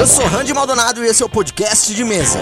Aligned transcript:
Eu 0.00 0.06
sou 0.06 0.24
Randy 0.24 0.54
Maldonado 0.54 1.04
e 1.04 1.08
esse 1.08 1.22
é 1.22 1.26
o 1.26 1.28
podcast 1.28 1.94
de 1.94 2.04
mesa. 2.04 2.40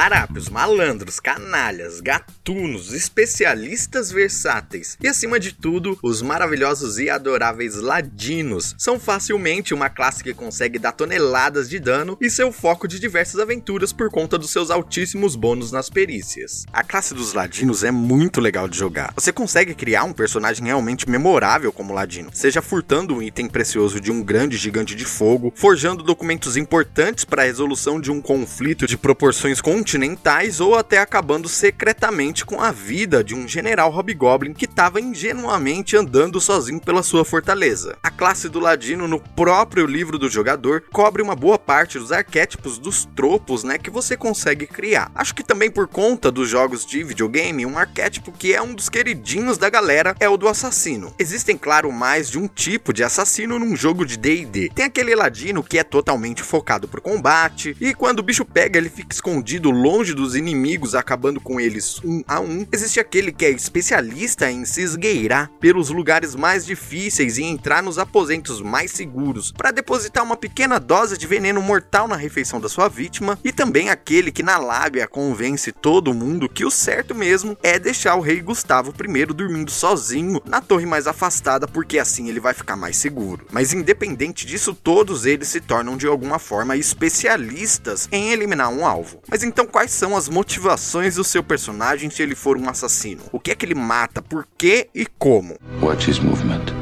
Larápios, 0.02 0.50
malandros, 0.50 1.20
canalhas, 1.20 2.02
gatunos, 2.02 2.92
especialistas 2.92 4.12
versáteis 4.12 4.98
e, 5.00 5.08
acima 5.08 5.40
de 5.40 5.54
tudo, 5.54 5.96
os 6.02 6.24
maravilhosos 6.24 6.98
e 6.98 7.08
adoráveis 7.08 7.76
ladinos 7.76 8.74
são 8.80 9.00
facilmente 9.00 9.76
uma 9.76 9.92
classe 9.92 10.24
que 10.24 10.34
consegue 10.34 10.80
dar 10.80 10.94
toneladas 10.94 11.70
de 11.70 11.78
dano 11.78 12.18
e 12.20 12.32
seu 12.32 12.52
foco 12.52 12.88
de 12.88 13.00
diversas 13.00 13.40
aventuras 13.40 13.94
por 13.94 14.10
conta 14.10 14.40
dos 14.40 14.50
seus 14.50 14.72
altíssimos 14.72 15.36
bônus 15.36 15.72
nas 15.72 15.88
perícias. 15.88 16.66
A 16.74 16.84
classe 16.84 17.14
dos 17.14 17.34
ladinos 17.34 17.84
é 17.84 17.92
muito 17.92 18.42
legal 18.42 18.68
de 18.68 18.80
jogar. 18.80 19.14
Você 19.16 19.32
consegue 19.32 19.76
criar 19.76 20.06
um 20.06 20.14
personagem 20.14 20.66
realmente 20.66 21.08
memorável 21.08 21.72
como 21.72 21.94
ladino, 21.94 22.32
seja 22.34 22.60
furtando 22.60 23.14
um 23.14 23.22
item 23.22 23.48
precioso 23.48 24.02
de 24.02 24.12
um 24.12 24.24
grande 24.24 24.58
gigante 24.58 24.96
de 24.96 25.06
fogo, 25.06 25.54
forjando 25.56 26.02
documentos 26.02 26.58
importantes 26.58 27.24
para 27.24 27.44
a 27.44 27.46
resolução 27.46 28.02
de 28.02 28.10
um 28.10 28.20
conflito 28.20 28.88
de 28.88 28.98
proporções 28.98 29.62
continentais 29.92 30.62
ou 30.62 30.78
até 30.78 31.00
acabando 31.00 31.50
secretamente 31.50 32.46
com 32.46 32.62
a 32.62 32.72
vida 32.72 33.22
de 33.22 33.36
um 33.36 33.46
general 33.46 33.92
Hobgoblin 33.92 34.54
que 34.54 34.64
estava 34.64 35.02
ingenuamente 35.02 35.98
andando 35.98 36.40
sozinho 36.40 36.80
pela 36.80 37.04
sua 37.04 37.26
fortaleza. 37.26 37.98
A 38.02 38.10
classe 38.10 38.48
do 38.48 38.58
Ladino 38.58 39.06
no 39.06 39.20
próprio 39.20 39.86
livro 39.86 40.18
do 40.18 40.30
jogador 40.30 40.86
cobre 40.94 41.22
uma 41.22 41.36
boa 41.36 41.60
parte 41.60 42.00
dos 42.00 42.14
arquétipos 42.14 42.78
dos 42.78 43.04
tropos, 43.04 43.66
né, 43.66 43.78
que 43.78 43.90
você 43.90 44.16
consegue 44.16 44.66
criar. 44.66 45.12
Acho 45.14 45.36
que 45.36 45.44
também 45.44 45.70
por 45.70 45.90
conta 45.90 46.32
dos 46.32 46.48
jogos 46.48 46.86
de 46.86 47.04
videogame, 47.04 47.66
um 47.66 47.78
arquétipo 47.78 48.32
que 48.32 48.54
é 48.54 48.62
um 48.62 48.74
dos 48.74 48.88
queridinhos 48.88 49.58
da 49.58 49.70
galera 49.70 50.16
é 50.22 50.30
o 50.30 50.38
do 50.38 50.48
assassino. 50.48 51.14
Existem, 51.20 51.58
claro, 51.58 51.92
mais 51.92 52.30
de 52.30 52.40
um 52.40 52.48
tipo 52.48 52.94
de 52.94 53.04
assassino 53.04 53.60
num 53.60 53.76
jogo 53.76 54.06
de 54.06 54.16
D&D. 54.16 54.72
Tem 54.74 54.86
aquele 54.86 55.14
Ladino 55.16 55.62
que 55.62 55.78
é 55.78 55.84
totalmente 55.84 56.44
focado 56.44 56.88
pro 56.88 57.02
combate 57.02 57.76
e 57.82 57.94
quando 57.94 58.20
o 58.20 58.24
bicho 58.24 58.46
pega, 58.46 58.78
ele 58.78 58.90
fica 58.90 59.14
escondido 59.14 59.81
longe 59.82 60.14
dos 60.14 60.36
inimigos, 60.36 60.94
acabando 60.94 61.42
com 61.42 61.60
eles 61.60 62.00
um 62.04 62.24
a 62.28 62.40
um. 62.40 62.66
Existe 62.72 63.00
aquele 63.00 63.32
que 63.32 63.46
é 63.46 63.50
especialista 63.50 64.50
em 64.52 64.64
se 64.64 64.82
esgueirar 64.82 65.50
pelos 65.60 65.90
lugares 65.90 66.36
mais 66.36 66.66
difíceis 66.66 67.38
e 67.38 67.44
entrar 67.44 67.82
nos 67.82 67.98
aposentos 67.98 68.62
mais 68.62 68.92
seguros 68.92 69.52
para 69.52 69.72
depositar 69.72 70.24
uma 70.24 70.38
pequena 70.38 70.80
dose 70.80 71.18
de 71.18 71.26
veneno 71.26 71.62
mortal 71.62 72.08
na 72.08 72.16
refeição 72.16 72.62
da 72.62 72.70
sua 72.70 72.88
vítima. 72.88 73.40
E 73.44 73.52
também 73.52 73.90
aquele 73.90 74.32
que 74.32 74.44
na 74.44 74.58
lábia 74.58 75.08
convence 75.08 75.72
todo 75.72 76.14
mundo 76.14 76.48
que 76.48 76.64
o 76.64 76.72
certo 76.72 77.16
mesmo 77.16 77.58
é 77.64 77.80
deixar 77.80 78.16
o 78.16 78.22
rei 78.22 78.40
Gustavo 78.40 78.94
I 79.02 79.26
dormindo 79.26 79.72
sozinho 79.72 80.42
na 80.46 80.62
torre 80.62 80.86
mais 80.86 81.08
afastada, 81.08 81.68
porque 81.68 81.98
assim 81.98 82.30
ele 82.30 82.40
vai 82.40 82.54
ficar 82.54 82.76
mais 82.76 82.98
seguro. 82.98 83.46
Mas 83.52 83.74
independente 83.74 84.46
disso, 84.46 84.74
todos 84.74 85.26
eles 85.26 85.48
se 85.48 85.60
tornam 85.60 85.98
de 85.98 86.06
alguma 86.06 86.38
forma 86.38 86.78
especialistas 86.78 88.08
em 88.12 88.32
eliminar 88.32 88.70
um 88.70 88.86
alvo. 88.86 89.22
Mas 89.30 89.44
então 89.44 89.61
quais 89.66 89.92
são 89.92 90.16
as 90.16 90.30
motivações 90.30 91.16
do 91.16 91.24
seu 91.24 91.44
personagem 91.44 92.10
se 92.10 92.22
ele 92.22 92.36
for 92.36 92.58
um 92.58 92.70
assassino? 92.70 93.24
O 93.32 93.40
que 93.40 93.52
é 93.52 93.56
que 93.56 93.66
ele 93.66 93.76
mata, 93.76 94.22
por 94.22 94.48
quê 94.58 94.90
e 94.94 95.06
como? 95.06 95.58
Watch 95.82 96.10
his 96.10 96.20
movement. 96.20 96.74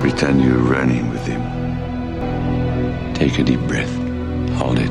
Pretend 0.00 0.42
you're 0.44 0.58
running 0.58 1.08
with 1.10 1.26
him. 1.26 1.40
Take 3.14 3.40
a 3.40 3.44
deep 3.44 3.60
breath. 3.68 3.90
Hold 4.58 4.78
it. 4.78 4.90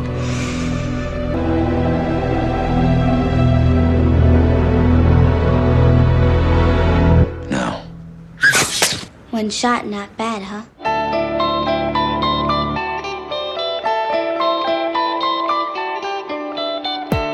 Now. 7.49 7.81
One 9.31 9.49
shot, 9.49 9.85
not 9.85 10.15
bad, 10.17 10.41
huh? 10.41 11.00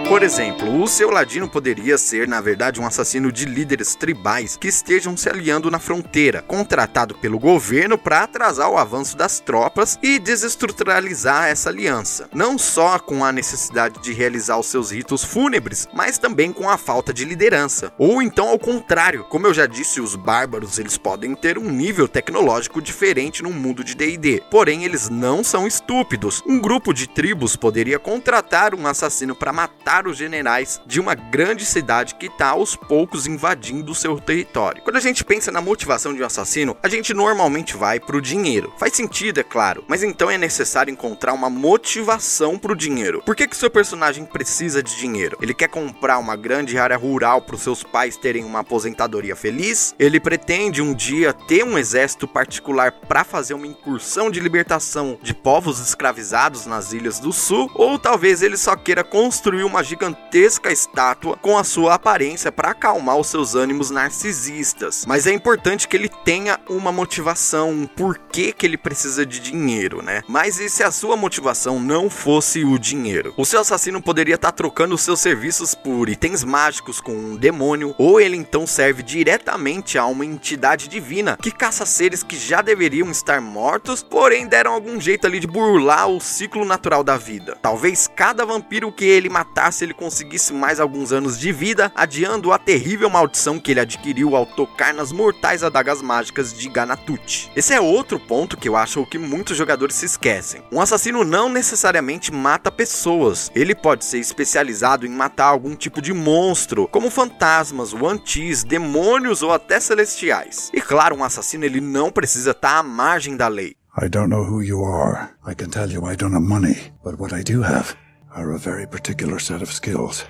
Por 0.07 0.23
exemplo, 0.23 0.81
o 0.81 0.87
seu 0.87 1.11
ladino 1.11 1.49
poderia 1.49 1.97
ser, 1.97 2.29
na 2.29 2.39
verdade, 2.39 2.79
um 2.79 2.87
assassino 2.87 3.29
de 3.29 3.43
líderes 3.43 3.93
tribais 3.93 4.55
que 4.55 4.69
estejam 4.69 5.17
se 5.17 5.27
aliando 5.27 5.69
na 5.69 5.79
fronteira, 5.79 6.41
contratado 6.43 7.13
pelo 7.15 7.37
governo 7.37 7.97
para 7.97 8.23
atrasar 8.23 8.69
o 8.69 8.77
avanço 8.77 9.17
das 9.17 9.41
tropas 9.41 9.99
e 10.01 10.17
desestruturalizar 10.17 11.49
essa 11.49 11.69
aliança. 11.69 12.29
Não 12.33 12.57
só 12.57 12.97
com 12.97 13.23
a 13.23 13.33
necessidade 13.33 14.01
de 14.01 14.13
realizar 14.13 14.57
os 14.57 14.67
seus 14.67 14.91
ritos 14.91 15.25
fúnebres, 15.25 15.89
mas 15.93 16.17
também 16.17 16.53
com 16.53 16.69
a 16.69 16.77
falta 16.77 17.13
de 17.13 17.25
liderança. 17.25 17.91
Ou 17.97 18.21
então 18.21 18.47
ao 18.47 18.57
contrário, 18.57 19.25
como 19.25 19.45
eu 19.45 19.53
já 19.53 19.65
disse, 19.65 19.99
os 19.99 20.15
bárbaros 20.15 20.79
eles 20.79 20.97
podem 20.97 21.35
ter 21.35 21.57
um 21.57 21.69
nível 21.69 22.07
tecnológico 22.07 22.81
diferente 22.81 23.43
no 23.43 23.51
mundo 23.51 23.83
de 23.83 23.93
D&D, 23.93 24.41
porém 24.49 24.85
eles 24.85 25.09
não 25.09 25.43
são 25.43 25.67
estúpidos. 25.67 26.41
Um 26.47 26.61
grupo 26.61 26.93
de 26.93 27.09
tribos 27.09 27.57
poderia 27.57 27.99
contratar 27.99 28.73
um 28.73 28.87
assassino 28.87 29.35
para 29.35 29.51
matar 29.51 29.96
os 30.05 30.17
generais 30.17 30.81
de 30.85 30.99
uma 30.99 31.15
grande 31.15 31.65
cidade 31.65 32.15
que 32.15 32.25
está 32.25 32.49
aos 32.49 32.75
poucos 32.75 33.25
invadindo 33.25 33.91
o 33.91 33.95
seu 33.95 34.19
território. 34.19 34.81
Quando 34.83 34.97
a 34.97 35.01
gente 35.01 35.23
pensa 35.23 35.51
na 35.51 35.61
motivação 35.61 36.13
de 36.13 36.21
um 36.21 36.25
assassino, 36.25 36.75
a 36.83 36.89
gente 36.89 37.13
normalmente 37.13 37.77
vai 37.77 37.99
pro 37.99 38.21
dinheiro. 38.21 38.73
Faz 38.77 38.93
sentido, 38.93 39.39
é 39.39 39.43
claro, 39.43 39.83
mas 39.87 40.03
então 40.03 40.29
é 40.29 40.37
necessário 40.37 40.91
encontrar 40.91 41.33
uma 41.33 41.49
motivação 41.49 42.59
pro 42.59 42.75
dinheiro. 42.75 43.21
Por 43.25 43.35
que 43.35 43.47
que 43.47 43.55
seu 43.55 43.69
personagem 43.69 44.25
precisa 44.25 44.83
de 44.83 44.97
dinheiro? 44.97 45.37
Ele 45.41 45.53
quer 45.53 45.69
comprar 45.69 46.17
uma 46.17 46.35
grande 46.35 46.77
área 46.77 46.97
rural 46.97 47.41
para 47.41 47.55
os 47.55 47.61
seus 47.61 47.83
pais 47.83 48.17
terem 48.17 48.43
uma 48.43 48.59
aposentadoria 48.59 49.35
feliz? 49.35 49.95
Ele 49.97 50.19
pretende 50.19 50.81
um 50.81 50.93
dia 50.93 51.31
ter 51.33 51.63
um 51.63 51.77
exército 51.77 52.27
particular 52.27 52.91
para 52.91 53.23
fazer 53.23 53.53
uma 53.53 53.67
incursão 53.67 54.29
de 54.29 54.39
libertação 54.39 55.17
de 55.21 55.33
povos 55.33 55.79
escravizados 55.79 56.65
nas 56.65 56.91
ilhas 56.91 57.19
do 57.19 57.31
sul? 57.31 57.71
Ou 57.75 57.97
talvez 57.97 58.41
ele 58.41 58.57
só 58.57 58.75
queira 58.75 59.03
construir 59.03 59.63
uma 59.63 59.83
gigantesca 59.87 60.71
estátua 60.71 61.37
com 61.37 61.57
a 61.57 61.63
sua 61.63 61.95
aparência 61.95 62.51
para 62.51 62.71
acalmar 62.71 63.17
os 63.17 63.27
seus 63.27 63.55
ânimos 63.55 63.89
narcisistas. 63.89 65.05
Mas 65.07 65.25
é 65.25 65.33
importante 65.33 65.87
que 65.87 65.95
ele 65.95 66.09
tenha 66.09 66.59
uma 66.69 66.91
motivação, 66.91 67.71
um 67.71 67.87
porquê 67.87 68.51
que 68.51 68.65
ele 68.65 68.77
precisa 68.77 69.25
de 69.25 69.39
dinheiro, 69.39 70.01
né? 70.01 70.23
Mas 70.27 70.59
e 70.59 70.69
se 70.69 70.83
a 70.83 70.91
sua 70.91 71.15
motivação 71.15 71.79
não 71.79 72.09
fosse 72.09 72.63
o 72.63 72.77
dinheiro? 72.77 73.33
O 73.37 73.45
seu 73.45 73.61
assassino 73.61 74.01
poderia 74.01 74.35
estar 74.35 74.51
tá 74.51 74.57
trocando 74.57 74.97
seus 74.97 75.19
serviços 75.19 75.73
por 75.73 76.09
itens 76.09 76.43
mágicos 76.43 76.99
com 76.99 77.13
um 77.13 77.35
demônio, 77.35 77.95
ou 77.97 78.19
ele 78.19 78.35
então 78.35 78.67
serve 78.67 79.03
diretamente 79.03 79.97
a 79.97 80.05
uma 80.05 80.25
entidade 80.25 80.87
divina 80.87 81.37
que 81.41 81.51
caça 81.51 81.85
seres 81.85 82.23
que 82.23 82.37
já 82.37 82.61
deveriam 82.61 83.09
estar 83.09 83.41
mortos, 83.41 84.03
porém 84.03 84.47
deram 84.47 84.73
algum 84.73 84.99
jeito 84.99 85.25
ali 85.25 85.39
de 85.39 85.47
burlar 85.47 86.07
o 86.09 86.19
ciclo 86.19 86.65
natural 86.65 87.03
da 87.03 87.17
vida. 87.17 87.57
Talvez 87.61 88.09
cada 88.15 88.45
vampiro 88.45 88.91
que 88.91 89.05
ele 89.05 89.29
matasse 89.29 89.76
se 89.77 89.85
ele 89.85 89.93
conseguisse 89.93 90.53
mais 90.53 90.79
alguns 90.79 91.11
anos 91.11 91.39
de 91.39 91.51
vida, 91.51 91.91
adiando 91.95 92.51
a 92.51 92.57
terrível 92.57 93.09
maldição 93.09 93.59
que 93.59 93.71
ele 93.71 93.79
adquiriu 93.79 94.35
ao 94.35 94.45
tocar 94.45 94.93
nas 94.93 95.11
mortais 95.11 95.63
adagas 95.63 96.01
mágicas 96.01 96.51
de 96.51 96.67
Ganatuti. 96.67 97.51
Esse 97.55 97.73
é 97.73 97.79
outro 97.79 98.19
ponto 98.19 98.57
que 98.57 98.67
eu 98.67 98.75
acho 98.75 99.05
que 99.05 99.19
muitos 99.19 99.55
jogadores 99.55 99.95
se 99.95 100.07
esquecem. 100.07 100.63
Um 100.71 100.81
assassino 100.81 101.23
não 101.23 101.47
necessariamente 101.47 102.31
mata 102.31 102.71
pessoas, 102.71 103.51
ele 103.53 103.75
pode 103.75 104.03
ser 104.03 104.17
especializado 104.17 105.05
em 105.05 105.09
matar 105.09 105.45
algum 105.45 105.75
tipo 105.75 106.01
de 106.01 106.11
monstro, 106.11 106.87
como 106.87 107.11
fantasmas, 107.11 107.93
wantis, 107.93 108.63
demônios 108.63 109.43
ou 109.43 109.53
até 109.53 109.79
celestiais. 109.79 110.71
E 110.73 110.81
claro, 110.81 111.15
um 111.15 111.23
assassino 111.23 111.65
ele 111.65 111.79
não 111.79 112.11
precisa 112.11 112.51
estar 112.51 112.79
à 112.79 112.83
margem 112.83 113.37
da 113.37 113.47
lei. 113.47 113.75
I 113.99 114.09
don't 114.09 114.29
know 114.29 114.43
who 114.43 114.63
you 114.63 114.83
are. 114.83 115.29
I 115.47 115.53
can 115.55 115.69
tell 115.69 115.89
you 115.89 116.09
I 116.09 116.15
don't 116.15 116.33
have 116.33 116.45
money. 116.45 116.91
But 117.03 117.19
what 117.19 117.33
I 117.33 117.43
do 117.43 117.63
have 117.63 117.95
are 118.37 118.51
a 118.51 118.59
very 118.59 118.85
particular 118.87 119.39
set 119.39 119.63
of 119.63 119.71
skills. 119.71 120.23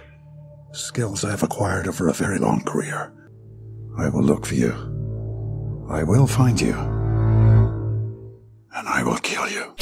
Skills 0.71 1.25
I 1.25 1.31
have 1.31 1.43
acquired 1.43 1.89
over 1.89 2.07
a 2.07 2.13
very 2.13 2.39
long 2.39 2.63
career. 2.63 3.11
I 3.97 4.07
will 4.07 4.23
look 4.23 4.45
for 4.45 4.55
you. 4.55 4.71
I 5.89 6.03
will 6.03 6.25
find 6.25 6.59
you. 6.59 6.73
And 8.73 8.87
I 8.87 9.03
will 9.03 9.17
kill 9.17 9.49
you. 9.49 9.75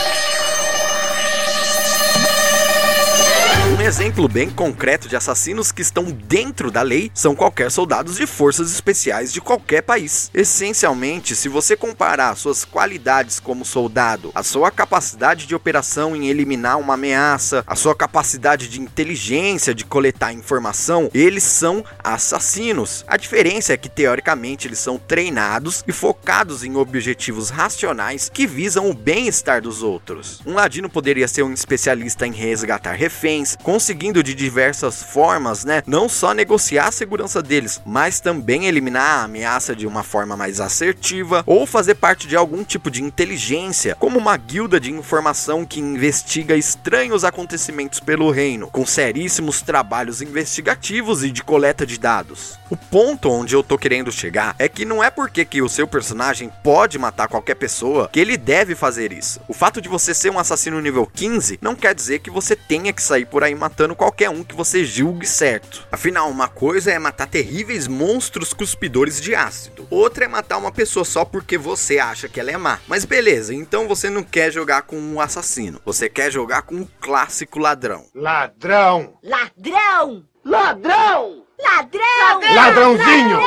Um 3.65 3.81
exemplo 3.81 4.27
bem 4.27 4.47
concreto 4.47 5.09
de 5.09 5.15
assassinos 5.15 5.71
que 5.71 5.81
estão 5.81 6.05
dentro 6.05 6.69
da 6.69 6.83
lei 6.83 7.11
são 7.15 7.35
qualquer 7.35 7.71
soldados 7.71 8.15
de 8.15 8.27
forças 8.27 8.71
especiais 8.71 9.33
de 9.33 9.41
qualquer 9.41 9.81
país. 9.81 10.29
Essencialmente, 10.35 11.35
se 11.35 11.49
você 11.49 11.75
comparar 11.75 12.35
suas 12.35 12.63
qualidades 12.63 13.39
como 13.39 13.65
soldado, 13.65 14.31
a 14.35 14.43
sua 14.43 14.69
capacidade 14.69 15.47
de 15.47 15.55
operação 15.55 16.15
em 16.15 16.27
eliminar 16.27 16.79
uma 16.79 16.93
ameaça, 16.93 17.63
a 17.65 17.75
sua 17.75 17.95
capacidade 17.95 18.69
de 18.69 18.79
inteligência 18.79 19.73
de 19.73 19.83
coletar 19.83 20.31
informação, 20.31 21.09
eles 21.11 21.43
são 21.43 21.83
assassinos. 22.03 23.03
A 23.07 23.17
diferença 23.17 23.73
é 23.73 23.77
que 23.77 23.89
teoricamente 23.89 24.67
eles 24.67 24.79
são 24.79 24.99
treinados 24.99 25.83
e 25.87 25.91
focados 25.91 26.63
em 26.63 26.75
objetivos 26.75 27.49
racionais 27.49 28.29
que 28.31 28.45
visam 28.45 28.89
o 28.89 28.93
bem-estar 28.93 29.59
dos 29.59 29.81
outros. 29.81 30.39
Um 30.45 30.53
ladino 30.53 30.87
poderia 30.87 31.27
ser 31.27 31.41
um 31.41 31.53
especialista 31.53 32.27
em 32.27 32.31
resgatar 32.31 32.93
reféns, 32.93 33.54
conseguindo 33.63 34.23
de 34.23 34.33
diversas 34.33 35.01
formas, 35.03 35.65
né, 35.65 35.83
não 35.85 36.07
só 36.07 36.33
negociar 36.33 36.87
a 36.87 36.91
segurança 36.91 37.41
deles, 37.41 37.81
mas 37.85 38.19
também 38.19 38.65
eliminar 38.65 39.19
a 39.19 39.23
ameaça 39.23 39.75
de 39.75 39.87
uma 39.87 40.03
forma 40.03 40.35
mais 40.35 40.59
assertiva 40.59 41.43
ou 41.45 41.65
fazer 41.65 41.95
parte 41.95 42.27
de 42.27 42.35
algum 42.35 42.63
tipo 42.63 42.89
de 42.89 43.03
inteligência, 43.03 43.95
como 43.95 44.19
uma 44.19 44.37
guilda 44.37 44.79
de 44.79 44.91
informação 44.91 45.65
que 45.65 45.79
investiga 45.79 46.55
estranhos 46.55 47.23
acontecimentos 47.23 47.99
pelo 47.99 48.31
reino, 48.31 48.67
com 48.67 48.85
seríssimos 48.85 49.61
trabalhos 49.61 50.21
investigativos 50.21 51.23
e 51.23 51.31
de 51.31 51.43
coleta 51.43 51.85
de 51.85 51.97
dados. 51.97 52.57
O 52.69 52.75
ponto 52.75 53.29
onde 53.29 53.55
eu 53.55 53.61
tô 53.61 53.77
querendo 53.77 54.11
chegar 54.11 54.55
é 54.57 54.67
que 54.67 54.85
não 54.85 55.03
é 55.03 55.11
porque 55.11 55.45
que 55.45 55.61
o 55.61 55.69
seu 55.69 55.87
personagem 55.87 56.51
pode 56.63 56.97
matar 56.97 57.27
qualquer 57.27 57.55
pessoa 57.55 58.09
que 58.11 58.19
ele 58.19 58.37
deve 58.37 58.75
fazer 58.75 59.13
isso. 59.13 59.39
O 59.47 59.53
fato 59.53 59.79
de 59.79 59.87
você 59.87 60.13
ser 60.13 60.31
um 60.31 60.39
assassino 60.39 60.81
nível 60.81 61.05
15 61.05 61.59
não 61.61 61.75
quer 61.75 61.93
dizer 61.93 62.19
que 62.19 62.29
você 62.29 62.55
tenha 62.55 62.91
que 62.91 63.01
sair 63.01 63.25
por 63.25 63.43
aí 63.45 63.55
matando 63.55 63.95
qualquer 63.95 64.29
um 64.29 64.43
que 64.43 64.55
você 64.55 64.83
julgue 64.83 65.25
certo. 65.25 65.87
Afinal, 65.91 66.29
uma 66.29 66.47
coisa 66.47 66.91
é 66.91 66.99
matar 66.99 67.27
terríveis 67.27 67.87
monstros 67.87 68.53
cuspidores 68.53 69.21
de 69.21 69.33
ácido, 69.33 69.87
outra 69.89 70.25
é 70.25 70.27
matar 70.27 70.57
uma 70.57 70.71
pessoa 70.71 71.05
só 71.05 71.23
porque 71.23 71.57
você 71.57 71.99
acha 71.99 72.27
que 72.27 72.39
ela 72.39 72.51
é 72.51 72.57
má. 72.57 72.79
Mas 72.87 73.05
beleza, 73.05 73.53
então 73.53 73.87
você 73.87 74.09
não 74.09 74.23
quer 74.23 74.51
jogar 74.51 74.83
com 74.83 74.97
um 74.97 75.19
assassino, 75.19 75.81
você 75.85 76.09
quer 76.09 76.31
jogar 76.31 76.63
com 76.63 76.75
um 76.75 76.87
clássico 76.99 77.59
ladrão. 77.59 78.05
Ladrão! 78.13 79.17
Ladrão! 79.23 80.25
Ladrão! 80.43 81.45
Ladrão! 81.59 82.55
Ladrãozinho! 82.55 83.39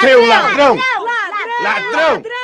Seu 0.00 0.26
ladrão! 0.26 0.76
Ladrão! 0.76 1.04
Ladrão! 1.62 2.14
Ladrão! 2.14 2.41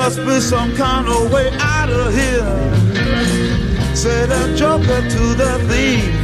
Must 0.00 0.24
be 0.24 0.40
some 0.40 0.74
kind 0.76 1.06
of 1.06 1.30
way 1.30 1.50
out 1.60 1.90
of 1.90 2.14
here. 2.14 3.94
Said 3.94 4.30
a 4.30 4.56
joker 4.56 5.02
to 5.14 5.34
the 5.34 5.58
thief. 5.68 6.19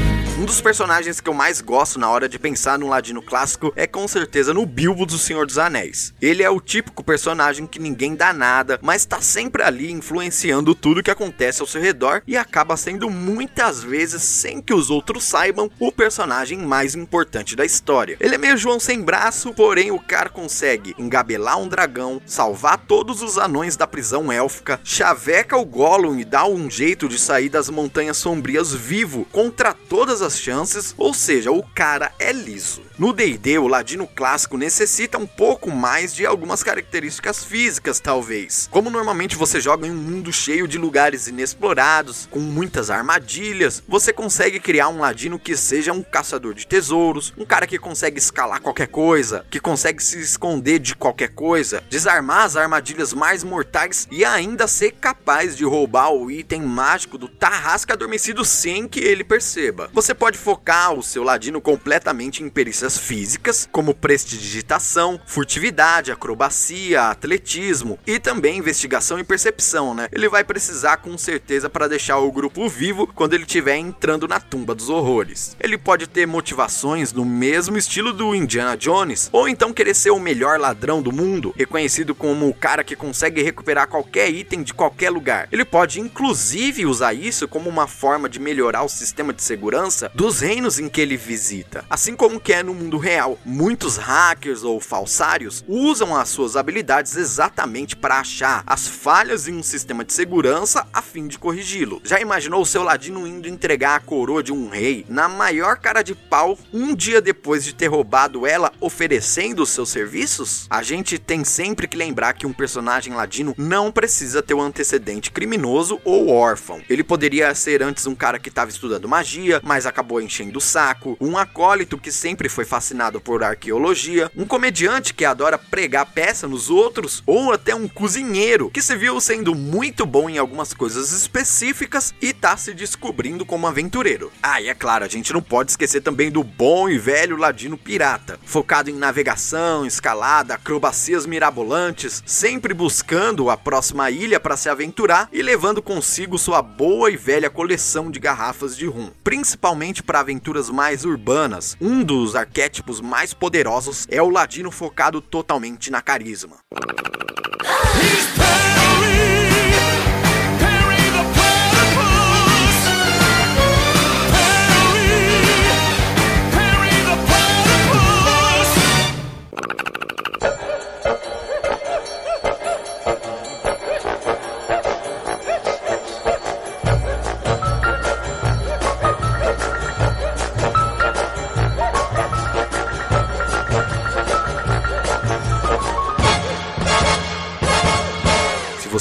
Dos 0.46 0.60
personagens 0.60 1.20
que 1.20 1.28
eu 1.28 1.34
mais 1.34 1.60
gosto 1.60 1.98
na 1.98 2.08
hora 2.08 2.28
de 2.28 2.38
pensar 2.38 2.78
no 2.78 2.86
ladino 2.86 3.20
clássico 3.20 3.72
é 3.74 3.84
com 3.84 4.06
certeza 4.06 4.54
no 4.54 4.64
Bilbo 4.64 5.04
do 5.04 5.18
Senhor 5.18 5.44
dos 5.44 5.58
Anéis. 5.58 6.14
Ele 6.22 6.40
é 6.40 6.48
o 6.48 6.60
típico 6.60 7.02
personagem 7.02 7.66
que 7.66 7.80
ninguém 7.80 8.14
dá 8.14 8.32
nada, 8.32 8.78
mas 8.80 9.04
tá 9.04 9.20
sempre 9.20 9.64
ali 9.64 9.90
influenciando 9.90 10.72
tudo 10.72 11.02
que 11.02 11.10
acontece 11.10 11.60
ao 11.60 11.66
seu 11.66 11.82
redor 11.82 12.22
e 12.28 12.36
acaba 12.36 12.76
sendo 12.76 13.10
muitas 13.10 13.82
vezes, 13.82 14.22
sem 14.22 14.62
que 14.62 14.72
os 14.72 14.88
outros 14.88 15.24
saibam, 15.24 15.68
o 15.80 15.90
personagem 15.90 16.58
mais 16.58 16.94
importante 16.94 17.56
da 17.56 17.64
história. 17.64 18.16
Ele 18.20 18.36
é 18.36 18.38
meio 18.38 18.56
João 18.56 18.78
sem 18.78 19.02
braço, 19.02 19.52
porém 19.52 19.90
o 19.90 19.98
cara 19.98 20.30
consegue 20.30 20.94
engabelar 20.96 21.58
um 21.58 21.66
dragão, 21.66 22.22
salvar 22.24 22.78
todos 22.78 23.20
os 23.20 23.36
anões 23.36 23.76
da 23.76 23.86
prisão 23.88 24.30
élfica, 24.30 24.78
chaveca 24.84 25.56
o 25.56 25.64
Gollum 25.64 26.20
e 26.20 26.24
dá 26.24 26.46
um 26.46 26.70
jeito 26.70 27.08
de 27.08 27.18
sair 27.18 27.48
das 27.48 27.68
montanhas 27.68 28.16
sombrias 28.16 28.72
vivo 28.72 29.26
contra 29.32 29.74
todas 29.74 30.22
as 30.22 30.35
chances, 30.38 30.94
ou 30.96 31.12
seja, 31.12 31.50
o 31.50 31.62
cara 31.62 32.12
é 32.18 32.32
liso. 32.32 32.86
No 32.98 33.12
D&D, 33.12 33.58
o 33.58 33.68
ladino 33.68 34.06
clássico 34.06 34.56
necessita 34.56 35.18
um 35.18 35.26
pouco 35.26 35.70
mais 35.70 36.14
de 36.14 36.24
algumas 36.24 36.62
características 36.62 37.44
físicas, 37.44 38.00
talvez. 38.00 38.70
Como 38.72 38.88
normalmente 38.88 39.36
você 39.36 39.60
joga 39.60 39.86
em 39.86 39.90
um 39.90 39.94
mundo 39.94 40.32
cheio 40.32 40.66
de 40.66 40.78
lugares 40.78 41.26
inexplorados, 41.26 42.26
com 42.30 42.40
muitas 42.40 42.90
armadilhas, 42.90 43.82
você 43.86 44.14
consegue 44.14 44.58
criar 44.58 44.88
um 44.88 45.00
ladino 45.00 45.38
que 45.38 45.54
seja 45.58 45.92
um 45.92 46.02
caçador 46.02 46.54
de 46.54 46.66
tesouros, 46.66 47.34
um 47.36 47.44
cara 47.44 47.66
que 47.66 47.78
consegue 47.78 48.18
escalar 48.18 48.62
qualquer 48.62 48.88
coisa, 48.88 49.44
que 49.50 49.60
consegue 49.60 50.02
se 50.02 50.18
esconder 50.18 50.78
de 50.78 50.96
qualquer 50.96 51.28
coisa, 51.28 51.84
desarmar 51.90 52.44
as 52.44 52.56
armadilhas 52.56 53.12
mais 53.12 53.44
mortais 53.44 54.08
e 54.10 54.24
ainda 54.24 54.66
ser 54.66 54.92
capaz 54.92 55.54
de 55.54 55.66
roubar 55.66 56.14
o 56.14 56.30
item 56.30 56.62
mágico 56.62 57.18
do 57.18 57.28
Tarrasque 57.28 57.92
adormecido 57.92 58.42
sem 58.42 58.88
que 58.88 59.00
ele 59.00 59.22
perceba. 59.22 59.90
Você 59.92 60.14
pode 60.14 60.25
focar 60.34 60.94
o 60.94 61.02
seu 61.02 61.22
ladino 61.22 61.60
completamente 61.60 62.42
em 62.42 62.48
perícias 62.48 62.96
físicas, 62.98 63.68
como 63.70 63.94
prestidigitação, 63.94 65.20
furtividade, 65.26 66.10
acrobacia, 66.10 67.02
atletismo 67.02 67.98
e 68.06 68.18
também 68.18 68.58
investigação 68.58 69.18
e 69.18 69.24
percepção, 69.24 69.94
né? 69.94 70.08
Ele 70.10 70.28
vai 70.28 70.42
precisar 70.42 70.96
com 70.96 71.16
certeza 71.18 71.68
para 71.68 71.88
deixar 71.88 72.18
o 72.18 72.32
grupo 72.32 72.68
vivo 72.68 73.06
quando 73.06 73.34
ele 73.34 73.44
estiver 73.44 73.76
entrando 73.76 74.26
na 74.26 74.40
tumba 74.40 74.74
dos 74.74 74.88
horrores. 74.88 75.56
Ele 75.60 75.76
pode 75.76 76.06
ter 76.06 76.26
motivações 76.26 77.12
no 77.12 77.24
mesmo 77.24 77.76
estilo 77.76 78.12
do 78.12 78.34
Indiana 78.34 78.76
Jones, 78.76 79.28
ou 79.32 79.48
então 79.48 79.72
querer 79.72 79.94
ser 79.94 80.10
o 80.10 80.18
melhor 80.18 80.58
ladrão 80.58 81.02
do 81.02 81.12
mundo, 81.12 81.54
reconhecido 81.56 82.14
como 82.14 82.48
o 82.48 82.54
cara 82.54 82.82
que 82.82 82.96
consegue 82.96 83.42
recuperar 83.42 83.88
qualquer 83.88 84.30
item 84.30 84.62
de 84.62 84.72
qualquer 84.72 85.10
lugar. 85.10 85.48
Ele 85.52 85.64
pode 85.64 86.00
inclusive 86.00 86.86
usar 86.86 87.12
isso 87.12 87.46
como 87.46 87.68
uma 87.68 87.86
forma 87.86 88.28
de 88.28 88.40
melhorar 88.40 88.82
o 88.82 88.88
sistema 88.88 89.32
de 89.32 89.42
segurança 89.42 90.10
dos 90.16 90.40
reinos 90.40 90.78
em 90.78 90.88
que 90.88 90.98
ele 90.98 91.14
visita. 91.14 91.84
Assim 91.90 92.16
como 92.16 92.40
que 92.40 92.50
é 92.50 92.62
no 92.62 92.72
mundo 92.72 92.96
real, 92.96 93.38
muitos 93.44 93.98
hackers 93.98 94.64
ou 94.64 94.80
falsários 94.80 95.62
usam 95.68 96.16
as 96.16 96.30
suas 96.30 96.56
habilidades 96.56 97.16
exatamente 97.16 97.94
para 97.94 98.20
achar 98.20 98.64
as 98.66 98.88
falhas 98.88 99.46
em 99.46 99.52
um 99.52 99.62
sistema 99.62 100.02
de 100.02 100.14
segurança 100.14 100.88
a 100.90 101.02
fim 101.02 101.26
de 101.26 101.38
corrigi-lo. 101.38 102.00
Já 102.02 102.18
imaginou 102.18 102.62
o 102.62 102.66
seu 102.66 102.82
ladino 102.82 103.26
indo 103.26 103.46
entregar 103.46 103.96
a 103.96 104.00
coroa 104.00 104.42
de 104.42 104.54
um 104.54 104.70
rei 104.70 105.04
na 105.06 105.28
maior 105.28 105.76
cara 105.76 106.00
de 106.00 106.14
pau 106.14 106.58
um 106.72 106.94
dia 106.94 107.20
depois 107.20 107.62
de 107.62 107.74
ter 107.74 107.88
roubado 107.88 108.46
ela, 108.46 108.72
oferecendo 108.80 109.64
os 109.64 109.68
seus 109.68 109.90
serviços? 109.90 110.66
A 110.70 110.82
gente 110.82 111.18
tem 111.18 111.44
sempre 111.44 111.86
que 111.86 111.96
lembrar 111.96 112.32
que 112.32 112.46
um 112.46 112.54
personagem 112.54 113.12
ladino 113.12 113.54
não 113.58 113.92
precisa 113.92 114.42
ter 114.42 114.54
um 114.54 114.62
antecedente 114.62 115.30
criminoso 115.30 116.00
ou 116.02 116.30
órfão. 116.30 116.80
Ele 116.88 117.04
poderia 117.04 117.54
ser 117.54 117.82
antes 117.82 118.06
um 118.06 118.14
cara 118.14 118.38
que 118.38 118.48
estava 118.48 118.70
estudando 118.70 119.06
magia, 119.06 119.60
mas 119.62 119.84
acabou 119.84 120.05
acabou 120.06 120.20
enchendo 120.20 120.58
o 120.58 120.62
saco, 120.62 121.16
um 121.20 121.36
acólito 121.36 121.98
que 121.98 122.12
sempre 122.12 122.48
foi 122.48 122.64
fascinado 122.64 123.20
por 123.20 123.42
arqueologia, 123.42 124.30
um 124.36 124.44
comediante 124.44 125.12
que 125.12 125.24
adora 125.24 125.58
pregar 125.58 126.06
peça 126.06 126.46
nos 126.46 126.70
outros, 126.70 127.24
ou 127.26 127.52
até 127.52 127.74
um 127.74 127.88
cozinheiro 127.88 128.70
que 128.70 128.80
se 128.80 128.94
viu 128.94 129.20
sendo 129.20 129.52
muito 129.52 130.06
bom 130.06 130.30
em 130.30 130.38
algumas 130.38 130.72
coisas 130.72 131.10
específicas 131.10 132.14
e 132.22 132.32
tá 132.32 132.56
se 132.56 132.72
descobrindo 132.72 133.44
como 133.44 133.66
aventureiro. 133.66 134.30
Ah, 134.40 134.60
e 134.60 134.68
é 134.68 134.74
claro, 134.74 135.04
a 135.04 135.08
gente 135.08 135.32
não 135.32 135.42
pode 135.42 135.72
esquecer 135.72 136.00
também 136.02 136.30
do 136.30 136.44
bom 136.44 136.88
e 136.88 136.98
velho 136.98 137.36
ladino 137.36 137.76
pirata, 137.76 138.38
focado 138.44 138.88
em 138.88 138.94
navegação, 138.94 139.84
escalada, 139.84 140.54
acrobacias 140.54 141.26
mirabolantes, 141.26 142.22
sempre 142.24 142.72
buscando 142.72 143.50
a 143.50 143.56
próxima 143.56 144.08
ilha 144.08 144.38
para 144.38 144.56
se 144.56 144.68
aventurar 144.68 145.28
e 145.32 145.42
levando 145.42 145.82
consigo 145.82 146.38
sua 146.38 146.62
boa 146.62 147.10
e 147.10 147.16
velha 147.16 147.50
coleção 147.50 148.08
de 148.08 148.20
garrafas 148.20 148.76
de 148.76 148.86
rum. 148.86 149.10
Principalmente 149.24 149.95
para 150.02 150.20
aventuras 150.20 150.70
mais 150.70 151.04
urbanas, 151.04 151.76
um 151.80 152.02
dos 152.02 152.34
arquétipos 152.34 153.00
mais 153.00 153.34
poderosos 153.34 154.06
é 154.10 154.22
o 154.22 154.30
ladino 154.30 154.70
focado 154.70 155.20
totalmente 155.20 155.90
na 155.90 156.00
carisma. 156.00 156.56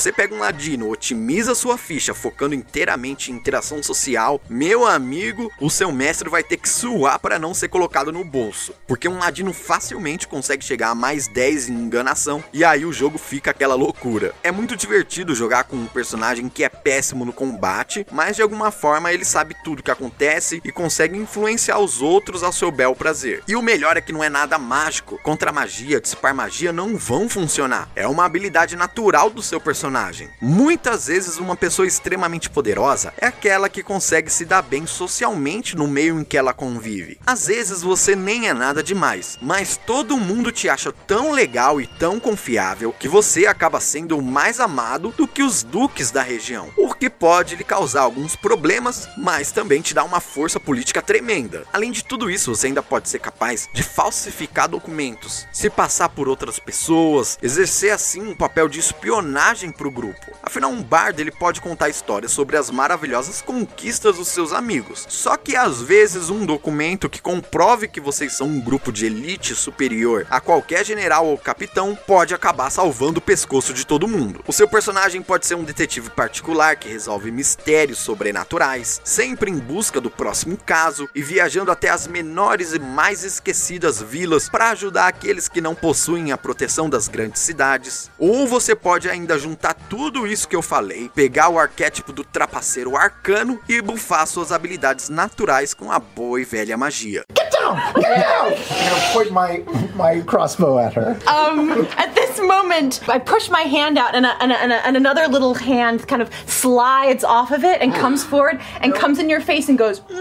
Você 0.05 0.11
pega 0.11 0.35
um 0.35 0.39
ladino, 0.39 0.91
otimiza 0.91 1.55
sua 1.55 1.79
ficha 1.79 2.13
focando 2.13 2.53
inteiramente 2.53 3.31
em 3.31 3.35
interação 3.35 3.81
social, 3.81 4.39
meu 4.47 4.85
amigo, 4.85 5.51
o 5.59 5.67
seu 5.67 5.91
mestre 5.91 6.29
vai 6.29 6.43
ter 6.43 6.57
que 6.57 6.69
suar 6.69 7.17
para 7.17 7.39
não 7.39 7.55
ser 7.55 7.69
colocado 7.69 8.11
no 8.11 8.23
bolso. 8.23 8.75
Porque 8.85 9.09
um 9.09 9.17
ladino 9.17 9.51
facilmente 9.51 10.27
consegue 10.27 10.63
chegar 10.63 10.89
a 10.89 10.95
mais 10.95 11.27
10 11.27 11.69
em 11.69 11.73
enganação 11.73 12.43
e 12.53 12.63
aí 12.63 12.85
o 12.85 12.93
jogo 12.93 13.17
fica 13.17 13.49
aquela 13.49 13.73
loucura. 13.73 14.35
É 14.43 14.51
muito 14.51 14.75
divertido 14.75 15.33
jogar 15.33 15.63
com 15.63 15.75
um 15.75 15.87
personagem 15.87 16.49
que 16.49 16.63
é 16.63 16.69
péssimo 16.69 17.25
no 17.25 17.33
combate, 17.33 18.05
mas 18.11 18.35
de 18.35 18.43
alguma 18.43 18.69
forma 18.69 19.11
ele 19.11 19.25
sabe 19.25 19.55
tudo 19.63 19.81
que 19.81 19.89
acontece 19.89 20.61
e 20.63 20.71
consegue 20.71 21.17
influenciar 21.17 21.79
os 21.79 21.99
outros 22.03 22.43
ao 22.43 22.53
seu 22.53 22.69
bel 22.69 22.95
prazer. 22.95 23.41
E 23.47 23.55
o 23.55 23.61
melhor 23.63 23.97
é 23.97 24.01
que 24.01 24.13
não 24.13 24.23
é 24.23 24.29
nada 24.29 24.59
mágico. 24.59 25.19
Contra 25.23 25.51
magia, 25.51 25.99
dissipar 25.99 26.35
magia 26.35 26.71
não 26.71 26.95
vão 26.95 27.27
funcionar. 27.27 27.89
É 27.95 28.07
uma 28.07 28.23
habilidade 28.23 28.75
natural 28.75 29.31
do 29.31 29.41
seu 29.41 29.59
personagem. 29.59 29.94
Muitas 30.41 31.07
vezes 31.07 31.37
uma 31.37 31.55
pessoa 31.55 31.87
extremamente 31.87 32.49
poderosa 32.49 33.13
é 33.17 33.27
aquela 33.27 33.69
que 33.69 33.81
consegue 33.81 34.29
se 34.29 34.43
dar 34.43 34.61
bem 34.61 34.85
socialmente 34.85 35.75
no 35.75 35.87
meio 35.87 36.19
em 36.19 36.23
que 36.23 36.37
ela 36.37 36.53
convive. 36.53 37.17
Às 37.25 37.47
vezes 37.47 37.81
você 37.81 38.15
nem 38.15 38.49
é 38.49 38.53
nada 38.53 38.83
demais, 38.83 39.37
mas 39.41 39.77
todo 39.77 40.17
mundo 40.17 40.51
te 40.51 40.67
acha 40.67 40.91
tão 40.91 41.31
legal 41.31 41.79
e 41.79 41.87
tão 41.87 42.19
confiável 42.19 42.93
que 42.97 43.07
você 43.07 43.45
acaba 43.45 43.79
sendo 43.79 44.21
mais 44.21 44.59
amado 44.59 45.13
do 45.15 45.27
que 45.27 45.43
os 45.43 45.63
duques 45.63 46.11
da 46.11 46.21
região, 46.21 46.69
o 46.77 46.93
que 46.93 47.09
pode 47.09 47.55
lhe 47.55 47.63
causar 47.63 48.01
alguns 48.01 48.35
problemas, 48.35 49.07
mas 49.17 49.51
também 49.51 49.81
te 49.81 49.93
dá 49.93 50.03
uma 50.03 50.19
força 50.19 50.59
política 50.59 51.01
tremenda. 51.01 51.65
Além 51.71 51.91
de 51.91 52.03
tudo 52.03 52.29
isso, 52.29 52.53
você 52.53 52.67
ainda 52.67 52.83
pode 52.83 53.09
ser 53.09 53.19
capaz 53.19 53.69
de 53.73 53.83
falsificar 53.83 54.67
documentos, 54.67 55.47
se 55.51 55.69
passar 55.69 56.09
por 56.09 56.27
outras 56.27 56.59
pessoas, 56.59 57.37
exercer 57.41 57.91
assim 57.91 58.21
um 58.21 58.35
papel 58.35 58.67
de 58.67 58.79
espionagem 58.79 59.71
o 59.87 59.91
grupo. 59.91 60.31
Afinal, 60.41 60.71
um 60.71 60.81
bardo 60.81 61.19
ele 61.19 61.31
pode 61.31 61.61
contar 61.61 61.89
histórias 61.89 62.31
sobre 62.31 62.57
as 62.57 62.69
maravilhosas 62.69 63.41
conquistas 63.41 64.17
dos 64.17 64.27
seus 64.27 64.53
amigos. 64.53 65.05
Só 65.09 65.37
que 65.37 65.55
às 65.55 65.81
vezes 65.81 66.29
um 66.29 66.45
documento 66.45 67.09
que 67.09 67.21
comprove 67.21 67.87
que 67.87 68.01
vocês 68.01 68.33
são 68.33 68.47
um 68.47 68.61
grupo 68.61 68.91
de 68.91 69.05
elite 69.05 69.55
superior 69.55 70.25
a 70.29 70.39
qualquer 70.39 70.85
general 70.85 71.27
ou 71.27 71.37
capitão 71.37 71.95
pode 71.95 72.33
acabar 72.33 72.69
salvando 72.69 73.19
o 73.19 73.21
pescoço 73.21 73.73
de 73.73 73.85
todo 73.85 74.07
mundo. 74.07 74.43
O 74.47 74.53
seu 74.53 74.67
personagem 74.67 75.21
pode 75.21 75.45
ser 75.45 75.55
um 75.55 75.63
detetive 75.63 76.09
particular 76.09 76.75
que 76.75 76.89
resolve 76.89 77.31
mistérios 77.31 77.99
sobrenaturais, 77.99 79.01
sempre 79.03 79.51
em 79.51 79.57
busca 79.57 80.01
do 80.01 80.09
próximo 80.09 80.57
caso 80.57 81.07
e 81.13 81.21
viajando 81.21 81.71
até 81.71 81.89
as 81.89 82.07
menores 82.07 82.73
e 82.73 82.79
mais 82.79 83.23
esquecidas 83.23 84.01
vilas 84.01 84.49
para 84.49 84.71
ajudar 84.71 85.07
aqueles 85.07 85.47
que 85.47 85.61
não 85.61 85.75
possuem 85.75 86.31
a 86.31 86.37
proteção 86.37 86.89
das 86.89 87.07
grandes 87.07 87.41
cidades. 87.41 88.09
Ou 88.17 88.47
você 88.47 88.75
pode 88.75 89.09
ainda 89.09 89.37
juntar 89.37 89.74
tudo 89.89 90.25
isso 90.25 90.47
que 90.47 90.55
eu 90.55 90.61
falei, 90.61 91.09
pegar 91.13 91.49
o 91.49 91.59
arquétipo 91.59 92.11
do 92.11 92.23
trapaceiro 92.23 92.95
arcano 92.95 93.59
e 93.67 93.81
bufar 93.81 94.25
suas 94.27 94.51
habilidades 94.51 95.09
naturais 95.09 95.73
com 95.73 95.91
a 95.91 95.99
boa 95.99 96.39
e 96.41 96.45
velha 96.45 96.77
magia. 96.77 97.23
Get 97.37 97.51
down! 97.51 97.75
Get 97.95 98.03
down! 98.03 98.53
I'm 98.53 98.89
gonna 98.89 99.13
point 99.13 99.31
my 99.31 99.63
my 99.95 100.21
crossbow 100.23 100.79
at 100.79 100.93
her. 100.93 101.17
Um, 101.27 101.87
at 101.97 102.13
this 102.13 102.39
moment, 102.39 103.01
I 103.07 103.19
push 103.19 103.49
my 103.49 103.61
hand 103.61 103.97
out, 103.97 104.15
and, 104.15 104.25
a, 104.25 104.35
and, 104.41 104.51
a, 104.51 104.55
and, 104.55 104.71
a, 104.71 104.87
and 104.87 104.97
another 104.97 105.27
little 105.27 105.53
hand 105.53 106.07
kind 106.07 106.21
of 106.21 106.29
slides 106.47 107.23
off 107.23 107.51
of 107.51 107.63
it 107.63 107.81
and 107.81 107.93
comes 107.93 108.23
forward 108.23 108.59
and 108.81 108.93
comes 108.93 109.19
in 109.19 109.29
your 109.29 109.41
face 109.41 109.69
and 109.69 109.77
goes. 109.77 110.01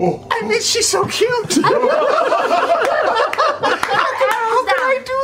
I 0.00 0.42
mean, 0.42 0.60
she's 0.62 0.88
so 0.88 1.04
cute. 1.06 1.30
How 1.62 1.70
could 4.64 4.80
I 4.80 5.02
do 5.04 5.21